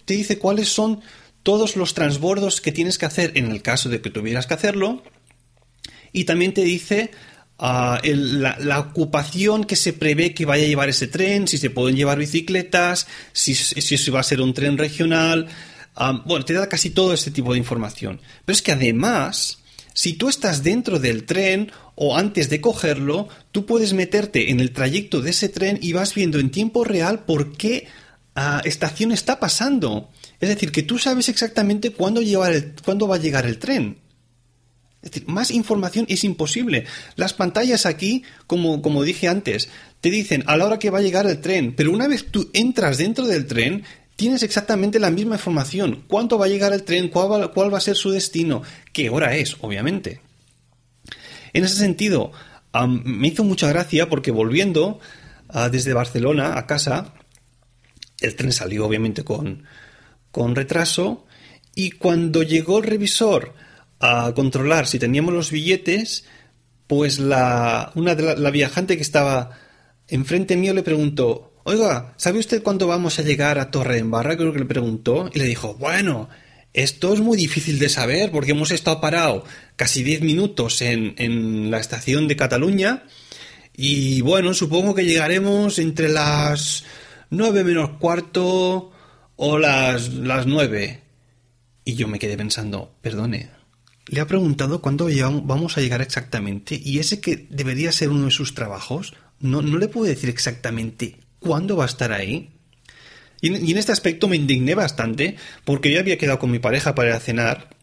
te 0.04 0.14
dice 0.14 0.38
cuáles 0.38 0.68
son 0.68 1.00
todos 1.42 1.76
los 1.76 1.92
transbordos 1.92 2.62
que 2.62 2.72
tienes 2.72 2.96
que 2.96 3.06
hacer 3.06 3.32
en 3.34 3.50
el 3.50 3.60
caso 3.60 3.90
de 3.90 4.00
que 4.00 4.10
tuvieras 4.10 4.46
que 4.46 4.54
hacerlo 4.54 5.02
y 6.12 6.24
también 6.24 6.54
te 6.54 6.62
dice 6.62 7.10
la, 7.64 8.80
ocupación 8.80 9.64
que 9.64 9.76
se 9.76 9.92
prevé 9.92 10.34
que 10.34 10.44
vaya 10.44 10.64
a 10.64 10.68
llevar 10.68 10.88
ese 10.88 11.06
tren, 11.06 11.48
si 11.48 11.58
se 11.58 11.70
pueden 11.70 11.96
llevar 11.96 12.18
bicicletas, 12.18 13.06
si, 13.32 13.54
si, 13.54 14.10
va 14.10 14.20
a 14.20 14.24
ser 14.24 14.40
un 14.40 14.52
tren 14.52 14.76
regional. 14.76 15.48
bueno, 16.26 16.44
te 16.44 16.52
da 16.52 16.68
casi 16.68 16.90
todo 16.90 17.14
este 17.14 17.30
tipo 17.30 17.52
de 17.52 17.58
información. 17.58 18.20
Pero 18.44 18.54
es 18.54 18.62
que 18.62 18.72
además, 18.72 19.58
si 19.94 20.14
tú 20.14 20.28
estás 20.28 20.62
dentro 20.62 20.98
del 20.98 21.24
tren 21.24 21.72
o 21.94 22.16
antes 22.16 22.50
de 22.50 22.60
cogerlo, 22.60 23.28
tú 23.50 23.64
puedes 23.64 23.92
meterte 23.94 24.50
en 24.50 24.60
el 24.60 24.72
trayecto 24.72 25.22
de 25.22 25.30
ese 25.30 25.48
tren 25.48 25.78
y 25.80 25.92
vas 25.92 26.14
viendo 26.14 26.38
en 26.38 26.50
tiempo 26.50 26.84
real 26.84 27.24
por 27.24 27.56
qué 27.56 27.86
ah, 28.34 28.60
estación 28.64 29.12
está 29.12 29.40
pasando. 29.40 30.10
Es 30.40 30.50
decir, 30.50 30.70
que 30.72 30.82
tú 30.82 30.98
sabes 30.98 31.30
exactamente 31.30 31.92
cuándo, 31.92 32.20
llevar 32.20 32.52
cuándo 32.84 33.08
va 33.08 33.16
a 33.16 33.20
llegar 33.20 33.46
el 33.46 33.58
tren. 33.58 34.03
Es 35.04 35.10
decir, 35.10 35.28
más 35.28 35.50
información 35.50 36.06
es 36.08 36.24
imposible. 36.24 36.86
Las 37.14 37.34
pantallas 37.34 37.84
aquí, 37.84 38.24
como, 38.46 38.80
como 38.80 39.02
dije 39.02 39.28
antes, 39.28 39.68
te 40.00 40.10
dicen 40.10 40.42
a 40.46 40.56
la 40.56 40.64
hora 40.64 40.78
que 40.78 40.88
va 40.88 41.00
a 41.00 41.02
llegar 41.02 41.26
el 41.26 41.42
tren, 41.42 41.74
pero 41.76 41.92
una 41.92 42.08
vez 42.08 42.24
tú 42.30 42.48
entras 42.54 42.96
dentro 42.96 43.26
del 43.26 43.46
tren, 43.46 43.84
tienes 44.16 44.42
exactamente 44.42 44.98
la 44.98 45.10
misma 45.10 45.34
información. 45.34 46.04
¿Cuánto 46.08 46.38
va 46.38 46.46
a 46.46 46.48
llegar 46.48 46.72
el 46.72 46.84
tren? 46.84 47.08
¿Cuál 47.08 47.30
va, 47.30 47.52
cuál 47.52 47.72
va 47.72 47.78
a 47.78 47.82
ser 47.82 47.96
su 47.96 48.10
destino? 48.12 48.62
¿Qué 48.94 49.10
hora 49.10 49.36
es? 49.36 49.58
Obviamente. 49.60 50.22
En 51.52 51.64
ese 51.64 51.76
sentido, 51.76 52.32
me 52.88 53.28
hizo 53.28 53.44
mucha 53.44 53.68
gracia 53.68 54.08
porque 54.08 54.30
volviendo 54.30 55.00
ah, 55.50 55.68
desde 55.68 55.92
Barcelona 55.92 56.56
a 56.58 56.66
casa, 56.66 57.12
el 58.20 58.34
tren 58.36 58.52
salió 58.52 58.86
obviamente 58.86 59.22
con, 59.22 59.64
con 60.30 60.56
retraso 60.56 61.26
y 61.74 61.90
cuando 61.90 62.42
llegó 62.42 62.78
el 62.78 62.84
revisor 62.84 63.54
a 64.04 64.34
controlar 64.34 64.86
si 64.86 64.98
teníamos 64.98 65.32
los 65.32 65.50
billetes, 65.50 66.24
pues 66.86 67.18
la, 67.18 67.92
una 67.94 68.14
de 68.14 68.36
la, 68.36 68.50
viajante 68.50 68.96
que 68.96 69.02
estaba 69.02 69.50
enfrente 70.08 70.56
mío 70.56 70.74
le 70.74 70.82
preguntó, 70.82 71.54
Oiga, 71.66 72.12
¿sabe 72.18 72.38
usted 72.38 72.62
cuándo 72.62 72.86
vamos 72.86 73.18
a 73.18 73.22
llegar 73.22 73.58
a 73.58 73.70
Torre 73.70 73.98
en 73.98 74.10
Barra? 74.10 74.36
Creo 74.36 74.52
que 74.52 74.58
le 74.58 74.66
preguntó. 74.66 75.30
Y 75.32 75.38
le 75.38 75.46
dijo, 75.46 75.74
bueno, 75.76 76.28
esto 76.74 77.14
es 77.14 77.20
muy 77.20 77.38
difícil 77.38 77.78
de 77.78 77.88
saber 77.88 78.30
porque 78.30 78.50
hemos 78.50 78.70
estado 78.70 79.00
parados 79.00 79.44
casi 79.74 80.02
10 80.02 80.20
minutos 80.20 80.82
en, 80.82 81.14
en, 81.16 81.70
la 81.70 81.78
estación 81.78 82.28
de 82.28 82.36
Cataluña. 82.36 83.04
Y 83.74 84.20
bueno, 84.20 84.52
supongo 84.52 84.94
que 84.94 85.06
llegaremos 85.06 85.78
entre 85.78 86.10
las 86.10 86.84
9 87.30 87.64
menos 87.64 87.90
cuarto 87.98 88.92
o 89.36 89.58
las, 89.58 90.12
las 90.12 90.46
9. 90.46 91.00
Y 91.86 91.94
yo 91.94 92.08
me 92.08 92.18
quedé 92.18 92.36
pensando, 92.36 92.94
perdone, 93.00 93.48
le 94.06 94.20
ha 94.20 94.26
preguntado 94.26 94.80
cuándo 94.80 95.08
vamos 95.44 95.76
a 95.76 95.80
llegar 95.80 96.02
exactamente 96.02 96.80
y 96.82 96.98
ese 96.98 97.20
que 97.20 97.46
debería 97.50 97.92
ser 97.92 98.10
uno 98.10 98.26
de 98.26 98.30
sus 98.30 98.54
trabajos, 98.54 99.14
no, 99.40 99.62
no 99.62 99.78
le 99.78 99.88
puede 99.88 100.10
decir 100.10 100.30
exactamente 100.30 101.16
cuándo 101.38 101.76
va 101.76 101.84
a 101.84 101.88
estar 101.88 102.12
ahí. 102.12 102.50
Y, 103.40 103.48
en 103.48 103.78
este 103.78 103.92
aspecto 103.92 104.28
me 104.28 104.36
indigné 104.36 104.74
bastante 104.74 105.36
porque 105.64 105.92
yo 105.92 106.00
había 106.00 106.18
quedado 106.18 106.38
con 106.38 106.50
mi 106.50 106.58
pareja 106.58 106.94
para 106.94 107.18
cenar 107.20 107.74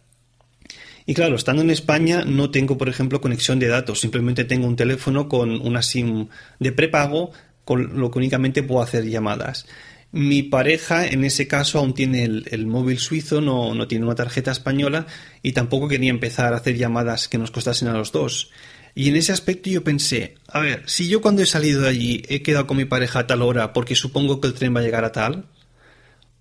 y 1.05 1.13
claro, 1.13 1.35
estando 1.35 1.61
en 1.61 1.69
España 1.69 2.23
no 2.25 2.51
tengo, 2.51 2.77
por 2.77 2.89
ejemplo, 2.89 3.21
conexión 3.21 3.59
de 3.59 3.67
datos, 3.67 3.99
simplemente 3.99 4.45
tengo 4.45 4.67
un 4.67 4.75
teléfono 4.75 5.27
con 5.27 5.59
una 5.61 5.81
SIM 5.81 6.27
de 6.59 6.71
prepago 6.71 7.31
con 7.65 7.99
lo 7.99 8.11
que 8.11 8.19
únicamente 8.19 8.63
puedo 8.63 8.81
hacer 8.81 9.05
llamadas. 9.05 9.65
Mi 10.13 10.44
pareja, 10.44 11.08
en 11.08 11.24
ese 11.24 11.48
caso, 11.48 11.80
aún 11.80 11.94
tiene 11.94 12.25
el, 12.25 12.68
móvil 12.68 13.00
suizo, 13.00 13.39
no, 13.39 13.74
no, 13.74 13.88
tiene 13.88 14.06
una 14.06 14.15
tarjeta 14.15 14.51
española 14.51 15.08
y 15.41 15.53
tampoco 15.53 15.88
quería 15.88 16.10
empezar 16.10 16.53
a 16.53 16.58
hacer 16.58 16.75
llamadas 16.75 17.30
que 17.30 17.38
nos 17.38 17.51
costasen 17.51 17.88
a 17.88 17.94
los 17.94 18.12
dos. 18.12 18.51
Y 18.94 19.08
en 19.08 19.15
ese 19.15 19.32
aspecto 19.32 19.70
yo 19.70 19.84
pensé, 19.84 20.36
a 20.48 20.60
ver, 20.60 20.84
si 20.86 21.08
yo 21.08 21.22
cuando 21.22 21.41
he 21.41 21.46
salido 21.46 21.82
de 21.82 21.89
allí 21.89 22.24
he 22.27 22.41
quedado 22.41 22.68
con 22.68 22.77
mi 22.77 22.86
pareja 22.86 23.20
a 23.20 23.27
tal 23.27 23.41
hora 23.41 23.72
porque 23.72 23.96
supongo 23.96 24.41
que 24.41 24.48
el 24.48 24.53
tren 24.53 24.75
va 24.75 24.82
a 24.82 24.84
llegar 24.84 25.06
a 25.06 25.13
tal, 25.13 25.46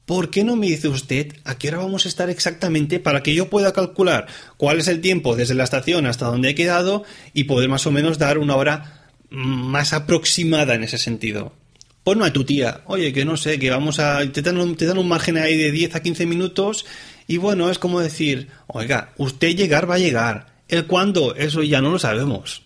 ¿por 0.04 0.30
qué 0.30 0.42
no 0.42 0.56
me 0.56 0.66
dice 0.66 0.88
usted 0.88 1.34
a 1.44 1.56
qué 1.56 1.68
hora 1.68 1.78
vamos 1.78 2.06
a 2.06 2.08
estar 2.08 2.28
exactamente 2.28 2.98
para 2.98 3.22
que 3.22 3.34
yo 3.34 3.48
pueda 3.50 3.72
calcular 3.72 4.26
cuál 4.56 4.80
es 4.80 4.88
el 4.88 5.00
tiempo 5.00 5.36
desde 5.36 5.54
la 5.54 5.62
estación 5.62 6.06
hasta 6.06 6.26
donde 6.26 6.50
he 6.50 6.54
quedado 6.56 7.04
y 7.34 7.44
poder 7.44 7.68
más 7.68 7.86
o 7.86 7.92
menos 7.92 8.18
dar 8.18 8.38
una 8.38 8.56
hora 8.56 9.08
más 9.30 9.92
aproximada 9.92 10.74
en 10.74 10.82
ese 10.82 10.98
sentido? 10.98 11.54
No 12.06 12.24
a 12.24 12.32
tu 12.32 12.44
tía, 12.44 12.80
oye, 12.86 13.12
que 13.12 13.24
no 13.24 13.36
sé, 13.36 13.58
que 13.60 13.70
vamos 13.70 14.00
a. 14.00 14.26
Te 14.32 14.42
dan, 14.42 14.58
un, 14.58 14.74
te 14.74 14.84
dan 14.84 14.98
un 14.98 15.06
margen 15.06 15.36
ahí 15.36 15.56
de 15.56 15.70
10 15.70 15.94
a 15.94 16.02
15 16.02 16.26
minutos 16.26 16.84
y 17.28 17.36
bueno, 17.36 17.70
es 17.70 17.78
como 17.78 18.00
decir, 18.00 18.48
oiga, 18.66 19.12
usted 19.16 19.54
llegar 19.54 19.88
va 19.88 19.94
a 19.94 19.98
llegar. 19.98 20.46
El 20.66 20.86
cuándo, 20.86 21.36
eso 21.36 21.62
ya 21.62 21.80
no 21.80 21.90
lo 21.90 22.00
sabemos. 22.00 22.64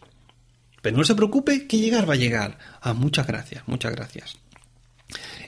Pero 0.81 0.97
no 0.97 1.05
se 1.05 1.15
preocupe 1.15 1.67
que 1.67 1.77
llegar 1.77 2.09
va 2.09 2.15
a 2.15 2.17
llegar. 2.17 2.59
Ah, 2.81 2.95
muchas 2.95 3.27
gracias, 3.27 3.65
muchas 3.67 3.93
gracias. 3.95 4.39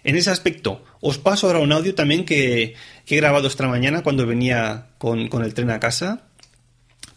En 0.04 0.16
ese 0.16 0.28
aspecto, 0.28 0.84
os 1.00 1.16
paso 1.16 1.46
ahora 1.46 1.60
un 1.60 1.72
audio 1.72 1.94
también 1.94 2.26
que, 2.26 2.74
he 3.06 3.16
grabado 3.16 3.48
esta 3.48 3.66
mañana 3.66 4.02
cuando 4.02 4.26
venía 4.26 4.88
con, 4.98 5.20
el 5.20 5.54
tren 5.54 5.70
a 5.70 5.80
casa, 5.80 6.26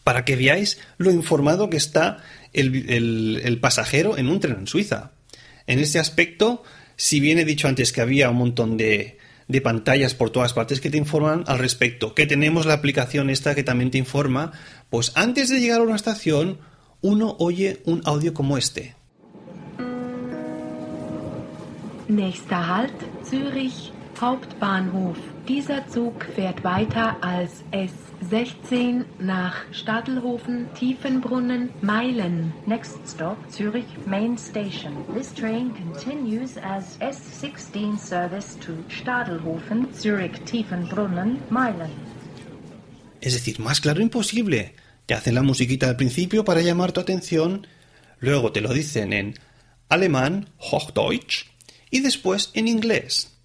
para 0.05 0.23
que 0.23 0.37
veáis 0.37 0.79
lo 0.97 1.11
informado 1.11 1.69
que 1.69 1.77
está 1.77 2.23
el, 2.53 3.41
el 3.43 3.59
pasajero 3.59 4.17
en 4.17 4.29
un 4.29 4.39
tren 4.39 4.55
en 4.59 4.67
Suiza. 4.67 5.11
En 5.69 5.77
este 5.77 5.99
aspecto, 5.99 6.63
si 6.95 7.19
bien 7.19 7.37
he 7.37 7.45
dicho 7.45 7.67
antes 7.67 7.93
que 7.93 8.01
había 8.01 8.31
un 8.31 8.37
montón 8.37 8.75
de, 8.75 9.19
de 9.47 9.61
pantallas 9.61 10.15
por 10.15 10.31
todas 10.31 10.51
partes 10.53 10.81
que 10.81 10.89
te 10.89 10.97
informan 10.97 11.43
al 11.45 11.59
respecto, 11.59 12.15
que 12.15 12.25
tenemos 12.25 12.65
la 12.65 12.73
aplicación 12.73 13.29
esta 13.29 13.53
que 13.53 13.61
también 13.61 13.91
te 13.91 13.99
informa, 13.99 14.51
pues 14.89 15.11
antes 15.13 15.47
de 15.49 15.59
llegar 15.59 15.81
a 15.81 15.83
una 15.83 15.95
estación, 15.95 16.57
uno 17.01 17.35
oye 17.37 17.83
un 17.85 18.01
audio 18.05 18.33
como 18.33 18.57
este. 18.57 18.95
Nächster 22.07 22.57
Halt 22.57 22.95
Zürich 23.23 23.91
Hauptbahnhof. 24.19 25.19
Dieser 25.47 25.87
Zug 25.87 26.25
fährt 26.35 26.65
weiter 26.65 27.15
als 27.21 27.63
S16 28.21 29.05
nach 29.19 29.55
Stadelhofen, 29.71 30.67
Tiefenbrunnen, 30.73 31.69
Meilen. 31.81 32.53
Next 32.65 32.97
stop 33.07 33.37
Zürich 33.49 33.87
Main 34.05 34.37
Station. 34.37 35.05
This 35.15 35.33
train 35.33 35.73
continues 35.73 36.57
as 36.57 36.97
S16 36.99 37.97
service 37.97 38.57
to 38.59 38.73
Stadelhofen, 38.89 39.87
Zürich, 39.93 40.43
Tiefenbrunnen, 40.45 41.39
Meilen. 41.49 41.91
Es 43.21 43.33
decir, 43.33 43.59
más 43.59 43.79
claro 43.79 44.01
imposible. 44.01 44.75
Te 45.05 45.13
hacen 45.13 45.35
la 45.35 45.41
musiquita 45.41 45.87
al 45.87 45.95
principio 45.95 46.43
para 46.43 46.61
llamar 46.61 46.91
tu 46.91 46.99
atención, 46.99 47.67
luego 48.19 48.51
te 48.51 48.61
lo 48.61 48.73
dicen 48.73 49.13
en 49.13 49.35
alemán, 49.87 50.49
Hochdeutsch, 50.57 51.45
y 51.89 52.01
después 52.01 52.51
en 52.53 52.67
inglés 52.67 53.35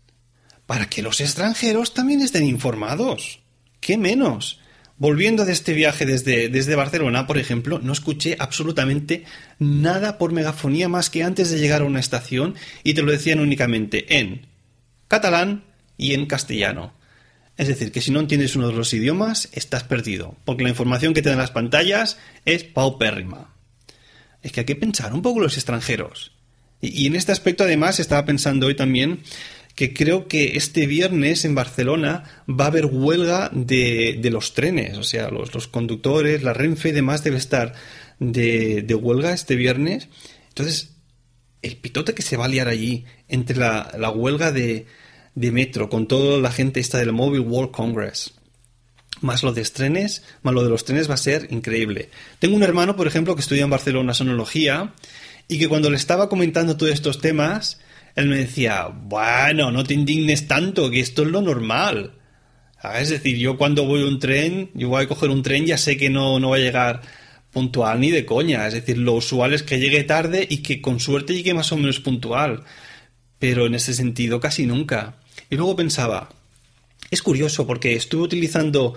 para 0.66 0.88
que 0.88 1.02
los 1.02 1.20
extranjeros 1.20 1.94
también 1.94 2.20
estén 2.20 2.44
informados. 2.44 3.40
¿Qué 3.80 3.96
menos? 3.96 4.60
Volviendo 4.96 5.44
de 5.44 5.52
este 5.52 5.72
viaje 5.72 6.06
desde, 6.06 6.48
desde, 6.48 6.76
Barcelona, 6.76 7.26
por 7.26 7.36
ejemplo, 7.36 7.80
no 7.80 7.92
escuché 7.92 8.36
absolutamente 8.38 9.24
nada 9.58 10.18
por 10.18 10.32
megafonía 10.32 10.88
más 10.88 11.10
que 11.10 11.24
antes 11.24 11.50
de 11.50 11.58
llegar 11.58 11.82
a 11.82 11.86
una 11.86 11.98
estación 11.98 12.54
y 12.84 12.94
te 12.94 13.02
lo 13.02 13.10
decían 13.10 13.40
únicamente 13.40 14.18
en 14.20 14.46
catalán 15.08 15.64
y 15.96 16.14
en 16.14 16.26
castellano. 16.26 16.94
Es 17.56 17.66
decir, 17.66 17.90
que 17.90 18.00
si 18.00 18.12
no 18.12 18.20
entiendes 18.20 18.54
uno 18.54 18.68
de 18.68 18.74
los 18.74 18.92
idiomas, 18.94 19.48
estás 19.52 19.82
perdido, 19.82 20.36
porque 20.44 20.62
la 20.62 20.70
información 20.70 21.12
que 21.12 21.22
te 21.22 21.28
dan 21.28 21.38
las 21.38 21.50
pantallas 21.50 22.18
es 22.44 22.62
paupérrima. 22.62 23.52
Es 24.42 24.52
que 24.52 24.60
hay 24.60 24.66
que 24.66 24.76
pensar 24.76 25.12
un 25.12 25.22
poco 25.22 25.40
los 25.40 25.56
extranjeros. 25.56 26.32
Y, 26.80 27.02
y 27.02 27.06
en 27.06 27.16
este 27.16 27.32
aspecto, 27.32 27.64
además, 27.64 27.98
estaba 27.98 28.24
pensando 28.24 28.66
hoy 28.66 28.74
también 28.76 29.22
que 29.74 29.92
creo 29.92 30.28
que 30.28 30.56
este 30.56 30.86
viernes 30.86 31.44
en 31.44 31.54
Barcelona 31.54 32.24
va 32.48 32.64
a 32.64 32.68
haber 32.68 32.86
huelga 32.86 33.50
de, 33.52 34.18
de 34.20 34.30
los 34.30 34.54
trenes, 34.54 34.96
o 34.98 35.02
sea, 35.02 35.30
los, 35.30 35.52
los, 35.52 35.66
conductores, 35.66 36.42
la 36.42 36.52
Renfe 36.52 36.90
y 36.90 36.92
demás 36.92 37.24
debe 37.24 37.38
estar 37.38 37.74
de, 38.20 38.82
de, 38.82 38.94
huelga 38.94 39.32
este 39.32 39.56
viernes. 39.56 40.08
Entonces, 40.48 40.94
el 41.62 41.76
pitote 41.76 42.14
que 42.14 42.22
se 42.22 42.36
va 42.36 42.44
a 42.44 42.48
liar 42.48 42.68
allí 42.68 43.04
entre 43.28 43.56
la, 43.56 43.92
la 43.98 44.10
huelga 44.10 44.52
de, 44.52 44.86
de, 45.34 45.50
metro 45.50 45.88
con 45.88 46.06
toda 46.06 46.38
la 46.38 46.52
gente 46.52 46.78
esta 46.78 46.98
del 46.98 47.12
Mobile 47.12 47.40
World 47.40 47.72
Congress, 47.72 48.34
más 49.22 49.42
lo 49.42 49.52
de 49.52 49.64
trenes, 49.64 50.22
más 50.42 50.54
lo 50.54 50.62
de 50.62 50.70
los 50.70 50.84
trenes 50.84 51.10
va 51.10 51.14
a 51.14 51.18
ser 51.18 51.48
increíble. 51.50 52.10
Tengo 52.38 52.54
un 52.54 52.62
hermano, 52.62 52.94
por 52.94 53.08
ejemplo, 53.08 53.34
que 53.34 53.40
estudia 53.40 53.64
en 53.64 53.70
Barcelona 53.70 54.14
sonología 54.14 54.94
y 55.48 55.58
que 55.58 55.68
cuando 55.68 55.90
le 55.90 55.96
estaba 55.96 56.28
comentando 56.28 56.76
todos 56.76 56.92
estos 56.92 57.20
temas, 57.20 57.80
él 58.14 58.28
me 58.28 58.36
decía, 58.36 58.88
bueno, 58.88 59.70
no 59.70 59.84
te 59.84 59.94
indignes 59.94 60.46
tanto, 60.46 60.90
que 60.90 61.00
esto 61.00 61.22
es 61.22 61.28
lo 61.28 61.42
normal. 61.42 62.12
Es 63.00 63.08
decir, 63.08 63.36
yo 63.38 63.56
cuando 63.56 63.86
voy 63.86 64.02
a 64.02 64.06
un 64.06 64.18
tren, 64.18 64.70
yo 64.74 64.88
voy 64.88 65.04
a 65.04 65.08
coger 65.08 65.30
un 65.30 65.42
tren, 65.42 65.66
ya 65.66 65.78
sé 65.78 65.96
que 65.96 66.10
no, 66.10 66.38
no 66.38 66.50
va 66.50 66.56
a 66.56 66.60
llegar 66.60 67.02
puntual 67.50 68.00
ni 68.00 68.10
de 68.10 68.26
coña. 68.26 68.66
Es 68.66 68.74
decir, 68.74 68.98
lo 68.98 69.14
usual 69.14 69.54
es 69.54 69.62
que 69.62 69.80
llegue 69.80 70.04
tarde 70.04 70.46
y 70.48 70.58
que 70.58 70.80
con 70.80 71.00
suerte 71.00 71.34
llegue 71.34 71.54
más 71.54 71.72
o 71.72 71.76
menos 71.76 72.00
puntual. 72.00 72.64
Pero 73.38 73.66
en 73.66 73.74
ese 73.74 73.94
sentido 73.94 74.38
casi 74.38 74.66
nunca. 74.66 75.16
Y 75.50 75.56
luego 75.56 75.74
pensaba, 75.74 76.28
es 77.10 77.22
curioso 77.22 77.66
porque 77.66 77.94
estuve 77.94 78.22
utilizando 78.22 78.94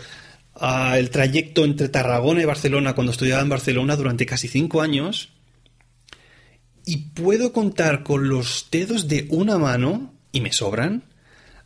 ah, 0.55 0.97
el 0.97 1.09
trayecto 1.09 1.63
entre 1.63 1.89
Tarragona 1.89 2.41
y 2.41 2.45
Barcelona 2.45 2.93
cuando 2.93 3.11
estudiaba 3.11 3.41
en 3.41 3.49
Barcelona 3.49 3.95
durante 3.95 4.25
casi 4.25 4.47
cinco 4.47 4.81
años 4.81 5.29
y 6.87 7.09
puedo 7.13 7.51
contar 7.51 8.03
con 8.03 8.29
los 8.29 8.69
dedos 8.71 9.09
de 9.09 9.27
una 9.29 9.57
mano, 9.57 10.13
y 10.31 10.39
me 10.39 10.53
sobran, 10.53 11.03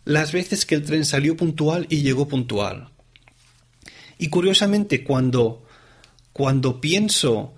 las 0.04 0.32
veces 0.32 0.66
que 0.66 0.74
el 0.74 0.84
tren 0.84 1.06
salió 1.06 1.38
puntual 1.38 1.86
y 1.92 2.02
llegó 2.02 2.28
puntual. 2.28 2.90
Y 4.18 4.30
curiosamente, 4.30 5.04
cuando, 5.04 5.64
cuando 6.34 6.82
pienso 6.82 7.54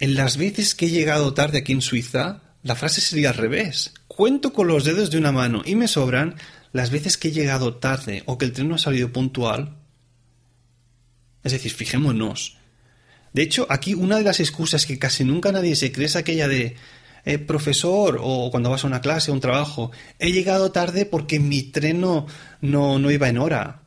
en 0.00 0.16
las 0.16 0.36
veces 0.36 0.74
que 0.74 0.86
he 0.86 0.90
llegado 0.90 1.34
tarde 1.34 1.58
aquí 1.58 1.70
en 1.70 1.82
Suiza, 1.82 2.42
la 2.64 2.74
frase 2.74 3.00
sería 3.00 3.28
al 3.28 3.36
revés. 3.36 3.94
Cuento 4.08 4.52
con 4.52 4.66
los 4.66 4.82
dedos 4.82 5.12
de 5.12 5.18
una 5.18 5.30
mano 5.30 5.62
y 5.64 5.76
me 5.76 5.86
sobran 5.86 6.34
las 6.72 6.90
veces 6.90 7.16
que 7.16 7.28
he 7.28 7.32
llegado 7.32 7.76
tarde 7.76 8.24
o 8.26 8.38
que 8.38 8.46
el 8.46 8.52
tren 8.52 8.68
no 8.68 8.74
ha 8.74 8.78
salido 8.78 9.12
puntual. 9.12 9.76
Es 11.44 11.52
decir, 11.52 11.70
fijémonos, 11.72 12.56
De 13.32 13.42
hecho, 13.42 13.68
aquí 13.70 13.94
una 13.94 14.16
de 14.16 14.24
las 14.24 14.40
excusas 14.40 14.84
que 14.84 14.98
casi 14.98 15.22
nunca 15.22 15.52
nadie 15.52 15.76
se 15.76 15.92
cree 15.92 16.06
es 16.06 16.16
aquella 16.16 16.48
de 16.48 16.76
eh, 17.24 17.38
profesor 17.38 18.18
o 18.20 18.50
cuando 18.50 18.70
vas 18.70 18.84
a 18.84 18.86
una 18.86 19.00
clase 19.00 19.30
o 19.30 19.34
un 19.34 19.40
trabajo, 19.40 19.90
he 20.18 20.32
llegado 20.32 20.72
tarde 20.72 21.06
porque 21.06 21.40
mi 21.40 21.62
tren 21.62 22.00
no, 22.00 22.26
no, 22.60 23.10
iba 23.10 23.28
en 23.28 23.38
hora. 23.38 23.80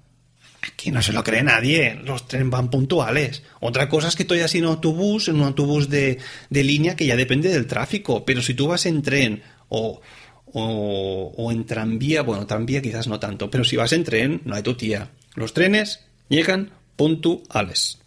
Aquí 0.61 0.91
no 0.91 1.01
se 1.01 1.13
lo 1.13 1.23
cree 1.23 1.43
nadie, 1.43 1.95
los 2.03 2.27
trenes 2.27 2.49
van 2.49 2.69
puntuales. 2.69 3.43
Otra 3.59 3.87
cosa 3.87 4.07
es 4.07 4.15
que 4.15 4.25
tú 4.25 4.33
vayas 4.33 4.53
en 4.55 4.65
autobús, 4.65 5.27
en 5.27 5.35
un 5.35 5.43
autobús 5.43 5.89
de, 5.89 6.17
de 6.49 6.63
línea 6.63 6.95
que 6.95 7.05
ya 7.05 7.15
depende 7.15 7.49
del 7.49 7.67
tráfico, 7.67 8.25
pero 8.25 8.41
si 8.41 8.53
tú 8.53 8.67
vas 8.67 8.85
en 8.85 9.01
tren 9.01 9.43
o, 9.69 10.01
o, 10.45 11.33
o, 11.35 11.51
en 11.51 11.65
tranvía, 11.65 12.21
bueno, 12.23 12.47
tranvía 12.47 12.81
quizás 12.81 13.07
no 13.07 13.19
tanto, 13.19 13.49
pero 13.49 13.63
si 13.63 13.75
vas 13.75 13.93
en 13.93 14.03
tren, 14.03 14.41
no 14.45 14.55
hay 14.55 14.63
tu 14.63 14.73
tía. 14.73 15.11
Los 15.35 15.53
trenes 15.53 16.03
llegan 16.27 16.71
puntuales. 16.95 17.99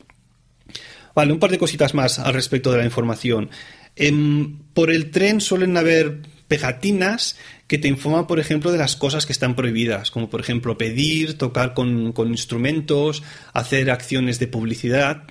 Vale, 1.15 1.33
un 1.33 1.39
par 1.39 1.51
de 1.51 1.59
cositas 1.59 1.95
más 1.95 2.19
al 2.19 2.35
respecto 2.35 2.73
de 2.73 2.79
la 2.79 2.85
información. 2.85 3.51
Em, 3.97 4.59
por 4.75 4.91
el 4.91 5.11
tren 5.11 5.41
suelen 5.41 5.77
haber 5.77 6.23
pegatinas 6.49 7.37
que 7.67 7.79
te 7.79 7.87
informan, 7.87 8.27
por 8.27 8.41
ejemplo, 8.41 8.73
de 8.73 8.79
las 8.79 8.97
cosas 8.97 9.27
que 9.27 9.33
están 9.33 9.55
prohibidas, 9.55 10.11
como 10.11 10.29
por 10.29 10.41
ejemplo 10.41 10.77
pedir, 10.77 11.39
tocar 11.39 11.73
con, 11.73 12.13
instrumentos, 12.27 13.23
hacer 13.53 13.93
acciones 13.93 14.41
de 14.41 14.49
publicidad. 14.49 15.23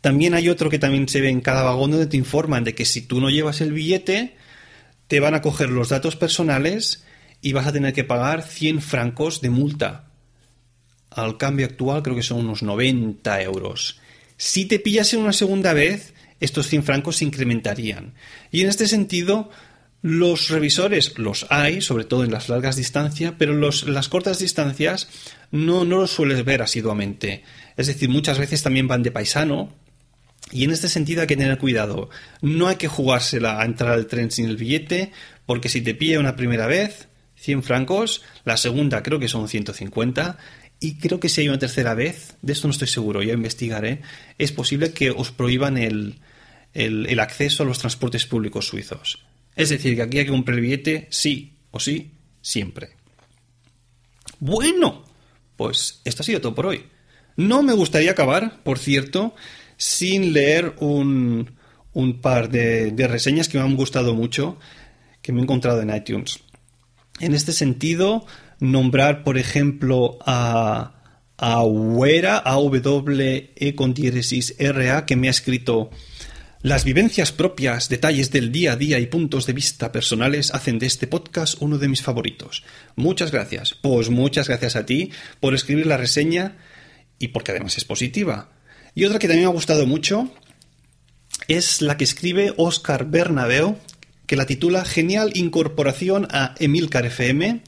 También 0.00 0.34
hay 0.34 0.48
otro 0.48 0.68
que 0.68 0.80
también 0.80 1.08
se 1.08 1.20
ve 1.20 1.28
en 1.28 1.40
cada 1.40 1.62
vagón 1.62 1.92
donde 1.92 2.08
te 2.08 2.16
informan 2.16 2.64
de 2.64 2.74
que 2.74 2.84
si 2.84 3.02
tú 3.02 3.20
no 3.20 3.30
llevas 3.30 3.60
el 3.60 3.72
billete, 3.72 4.34
te 5.06 5.20
van 5.20 5.34
a 5.34 5.42
coger 5.42 5.70
los 5.70 5.90
datos 5.90 6.16
personales 6.16 7.04
y 7.40 7.52
vas 7.52 7.68
a 7.68 7.72
tener 7.72 7.92
que 7.92 8.02
pagar 8.02 8.42
100 8.42 8.82
francos 8.82 9.40
de 9.40 9.50
multa. 9.50 10.06
Al 11.10 11.36
cambio 11.36 11.66
actual 11.66 12.02
creo 12.02 12.16
que 12.16 12.24
son 12.24 12.40
unos 12.40 12.64
90 12.64 13.42
euros. 13.42 14.00
Si 14.36 14.64
te 14.64 14.80
pillas 14.80 15.14
en 15.14 15.20
una 15.20 15.32
segunda 15.32 15.72
vez, 15.72 16.11
estos 16.42 16.66
100 16.66 16.82
francos 16.84 17.16
se 17.16 17.24
incrementarían. 17.24 18.14
Y 18.50 18.62
en 18.62 18.68
este 18.68 18.88
sentido, 18.88 19.50
los 20.02 20.48
revisores 20.48 21.16
los 21.16 21.46
hay, 21.48 21.80
sobre 21.80 22.04
todo 22.04 22.24
en 22.24 22.32
las 22.32 22.48
largas 22.48 22.74
distancias, 22.76 23.34
pero 23.38 23.54
los, 23.54 23.84
las 23.84 24.08
cortas 24.08 24.40
distancias 24.40 25.08
no, 25.52 25.84
no 25.84 25.98
los 25.98 26.10
sueles 26.10 26.44
ver 26.44 26.60
asiduamente. 26.60 27.44
Es 27.76 27.86
decir, 27.86 28.08
muchas 28.08 28.38
veces 28.38 28.62
también 28.62 28.88
van 28.88 29.04
de 29.04 29.12
paisano. 29.12 29.72
Y 30.50 30.64
en 30.64 30.72
este 30.72 30.88
sentido 30.88 31.20
hay 31.20 31.28
que 31.28 31.36
tener 31.36 31.56
cuidado. 31.56 32.10
No 32.40 32.66
hay 32.66 32.76
que 32.76 32.88
jugársela 32.88 33.60
a 33.60 33.64
entrar 33.64 33.92
al 33.92 34.08
tren 34.08 34.32
sin 34.32 34.46
el 34.46 34.56
billete, 34.56 35.12
porque 35.46 35.68
si 35.68 35.80
te 35.80 35.94
pilla 35.94 36.18
una 36.18 36.34
primera 36.34 36.66
vez, 36.66 37.06
100 37.36 37.62
francos, 37.62 38.22
la 38.44 38.56
segunda 38.56 39.04
creo 39.04 39.20
que 39.20 39.28
son 39.28 39.48
150, 39.48 40.36
y 40.80 40.96
creo 40.96 41.20
que 41.20 41.28
si 41.28 41.42
hay 41.42 41.48
una 41.48 41.60
tercera 41.60 41.94
vez, 41.94 42.36
de 42.42 42.52
esto 42.52 42.66
no 42.66 42.72
estoy 42.72 42.88
seguro, 42.88 43.22
ya 43.22 43.34
investigaré, 43.34 44.02
es 44.38 44.50
posible 44.50 44.92
que 44.92 45.12
os 45.12 45.30
prohíban 45.30 45.78
el, 45.78 46.18
el, 46.74 47.20
acceso 47.20 47.62
a 47.62 47.66
los 47.66 47.78
transportes 47.78 48.26
públicos 48.26 48.66
suizos. 48.66 49.24
Es 49.54 49.68
decir, 49.68 49.96
que 49.96 50.02
aquí 50.02 50.18
hay 50.18 50.24
que 50.24 50.30
comprar 50.30 50.56
el 50.56 50.62
billete 50.62 51.08
sí 51.10 51.58
o 51.70 51.80
sí, 51.80 52.12
siempre. 52.40 52.90
Bueno, 54.40 55.04
pues 55.56 56.00
esto 56.04 56.22
ha 56.22 56.26
sido 56.26 56.40
todo 56.40 56.54
por 56.54 56.66
hoy. 56.66 56.84
No 57.36 57.62
me 57.62 57.72
gustaría 57.72 58.10
acabar, 58.10 58.62
por 58.62 58.78
cierto, 58.78 59.34
sin 59.76 60.32
leer 60.32 60.74
un, 60.80 61.56
un 61.92 62.20
par 62.20 62.50
de, 62.50 62.94
reseñas 63.08 63.48
que 63.48 63.58
me 63.58 63.64
han 63.64 63.76
gustado 63.76 64.14
mucho, 64.14 64.58
que 65.20 65.32
me 65.32 65.40
he 65.40 65.42
encontrado 65.42 65.80
en 65.80 65.94
iTunes. 65.94 66.40
En 67.20 67.34
este 67.34 67.52
sentido, 67.52 68.26
nombrar, 68.58 69.22
por 69.22 69.38
ejemplo, 69.38 70.18
a, 70.24 70.94
a 71.36 71.62
Wera, 71.64 72.42
a 72.44 72.54
W 72.54 73.52
E 73.56 73.74
con 73.74 73.94
diéresis 73.94 74.54
R 74.58 74.90
A, 74.90 75.06
que 75.06 75.16
me 75.16 75.28
ha 75.28 75.30
escrito 75.30 75.90
las 76.62 76.84
vivencias 76.84 77.32
propias, 77.32 77.88
detalles 77.88 78.30
del 78.30 78.52
día 78.52 78.72
a 78.72 78.76
día 78.76 79.00
y 79.00 79.06
puntos 79.06 79.46
de 79.46 79.52
vista 79.52 79.90
personales 79.90 80.54
hacen 80.54 80.78
de 80.78 80.86
este 80.86 81.08
podcast 81.08 81.56
uno 81.60 81.76
de 81.76 81.88
mis 81.88 82.02
favoritos. 82.02 82.62
Muchas 82.94 83.32
gracias. 83.32 83.74
Pues 83.74 84.10
muchas 84.10 84.46
gracias 84.46 84.76
a 84.76 84.86
ti 84.86 85.10
por 85.40 85.54
escribir 85.54 85.86
la 85.86 85.96
reseña 85.96 86.56
y 87.18 87.28
porque 87.28 87.50
además 87.50 87.76
es 87.78 87.84
positiva. 87.84 88.50
Y 88.94 89.04
otra 89.04 89.18
que 89.18 89.26
también 89.26 89.46
me 89.46 89.50
ha 89.50 89.54
gustado 89.54 89.86
mucho 89.88 90.30
es 91.48 91.82
la 91.82 91.96
que 91.96 92.04
escribe 92.04 92.54
Oscar 92.56 93.06
Bernabeu, 93.06 93.76
que 94.26 94.36
la 94.36 94.46
titula 94.46 94.84
Genial 94.84 95.32
incorporación 95.34 96.28
a 96.30 96.54
Emilcar 96.60 97.06
FM 97.06 97.60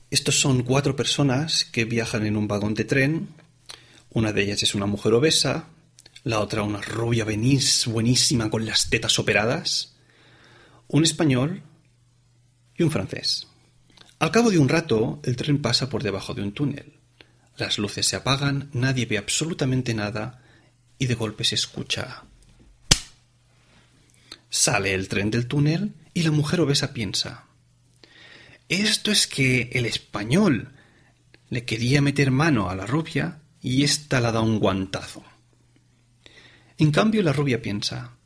Estos 0.10 0.40
son 0.42 0.64
cuatro 0.64 0.96
personas 0.96 1.64
que 1.64 1.86
viajan 1.86 2.26
en 2.26 2.36
un 2.36 2.48
vagón 2.48 2.74
de 2.74 2.84
tren. 2.84 3.30
Una 4.12 4.34
de 4.34 4.44
ellas 4.44 4.62
es 4.62 4.76
una 4.76 4.86
mujer 4.86 5.14
obesa, 5.14 5.68
la 6.24 6.40
otra 6.40 6.64
una 6.64 6.82
rubia 6.82 7.26
venís 7.26 7.88
buenísima 7.88 8.50
con 8.50 8.66
las 8.66 8.90
tetas 8.90 9.18
operadas, 9.18 9.96
un 10.88 11.04
español 11.04 11.64
y 12.78 12.84
un 12.84 12.92
francés. 12.92 13.48
Al 14.20 14.32
cabo 14.32 14.52
de 14.52 14.60
un 14.60 14.70
rato, 14.70 15.20
el 15.24 15.36
tren 15.36 15.62
pasa 15.62 15.90
por 15.90 16.04
debajo 16.04 16.34
de 16.34 16.44
un 16.44 16.52
túnel. 16.52 17.00
Las 17.58 17.80
luces 17.80 18.08
se 18.08 18.16
apagan, 18.16 18.70
nadie 18.74 19.08
ve 19.08 19.18
absolutamente 19.18 19.94
nada 19.94 20.44
y 21.00 21.08
de 21.08 21.16
golpe 21.16 21.44
se 21.44 21.56
escucha. 21.56 22.24
Sale 24.50 24.94
el 24.94 25.08
tren 25.08 25.32
del 25.32 25.48
túnel 25.48 25.96
y 26.14 26.22
la 26.24 26.32
mujer 26.32 26.62
obesa 26.62 26.94
piensa. 26.94 27.46
Esto 28.70 29.12
es 29.12 29.26
que 29.26 29.70
el 29.74 29.86
español 29.86 30.70
le 31.50 31.66
quería 31.66 32.02
meter 32.02 32.32
mano 32.32 32.70
a 32.70 32.76
la 32.76 32.86
rubia 32.86 33.40
y 33.62 33.84
ésta 33.84 34.22
la 34.22 34.32
da 34.32 34.42
un 34.42 34.60
guantazo. 34.60 35.24
En 36.82 36.90
cambio, 36.90 37.22
la 37.22 37.32
rubia 37.32 37.62
piensa, 37.62 38.18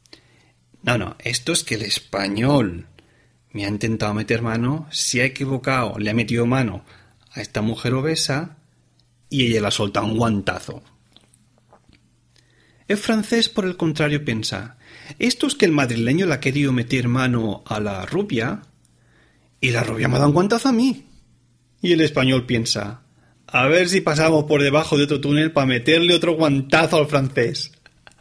no, 0.82 0.98
no, 0.98 1.18
esto 1.20 1.52
es 1.52 1.66
que 1.66 1.76
el 1.76 1.82
español 1.82 2.88
me 3.52 3.66
ha 3.66 3.68
intentado 3.68 4.14
meter 4.14 4.42
mano, 4.42 4.88
se 4.92 5.22
ha 5.22 5.26
equivocado, 5.26 6.00
le 6.00 6.10
ha 6.10 6.14
metido 6.14 6.46
mano 6.46 6.86
a 7.34 7.42
esta 7.42 7.62
mujer 7.62 7.94
obesa 7.96 8.56
y 9.30 9.46
ella 9.46 9.60
la 9.60 9.72
solta 9.72 10.04
un 10.04 10.16
guantazo. 10.16 10.82
El 12.88 12.96
francés, 12.96 13.50
por 13.50 13.66
el 13.66 13.76
contrario, 13.76 14.24
piensa, 14.24 14.78
esto 15.20 15.48
es 15.48 15.56
que 15.56 15.66
el 15.66 15.74
madrileño 15.74 16.26
le 16.26 16.36
ha 16.36 16.40
querido 16.40 16.72
meter 16.72 17.10
mano 17.10 17.62
a 17.68 17.82
la 17.82 18.06
rubia 18.06 18.62
y 19.60 19.72
la 19.72 19.84
rubia 19.84 20.08
me 20.08 20.16
ha 20.16 20.20
dado 20.20 20.30
un 20.30 20.36
guantazo 20.36 20.70
a 20.70 20.72
mí. 20.72 21.08
Y 21.82 21.92
el 21.92 22.00
español 22.00 22.46
piensa, 22.46 23.02
a 23.48 23.68
ver 23.68 23.90
si 23.90 24.00
pasamos 24.00 24.46
por 24.46 24.64
debajo 24.64 24.98
de 24.98 25.04
otro 25.04 25.20
túnel 25.20 25.52
para 25.52 25.68
meterle 25.68 26.16
otro 26.16 26.38
guantazo 26.38 26.96
al 26.96 27.08
francés. 27.08 27.74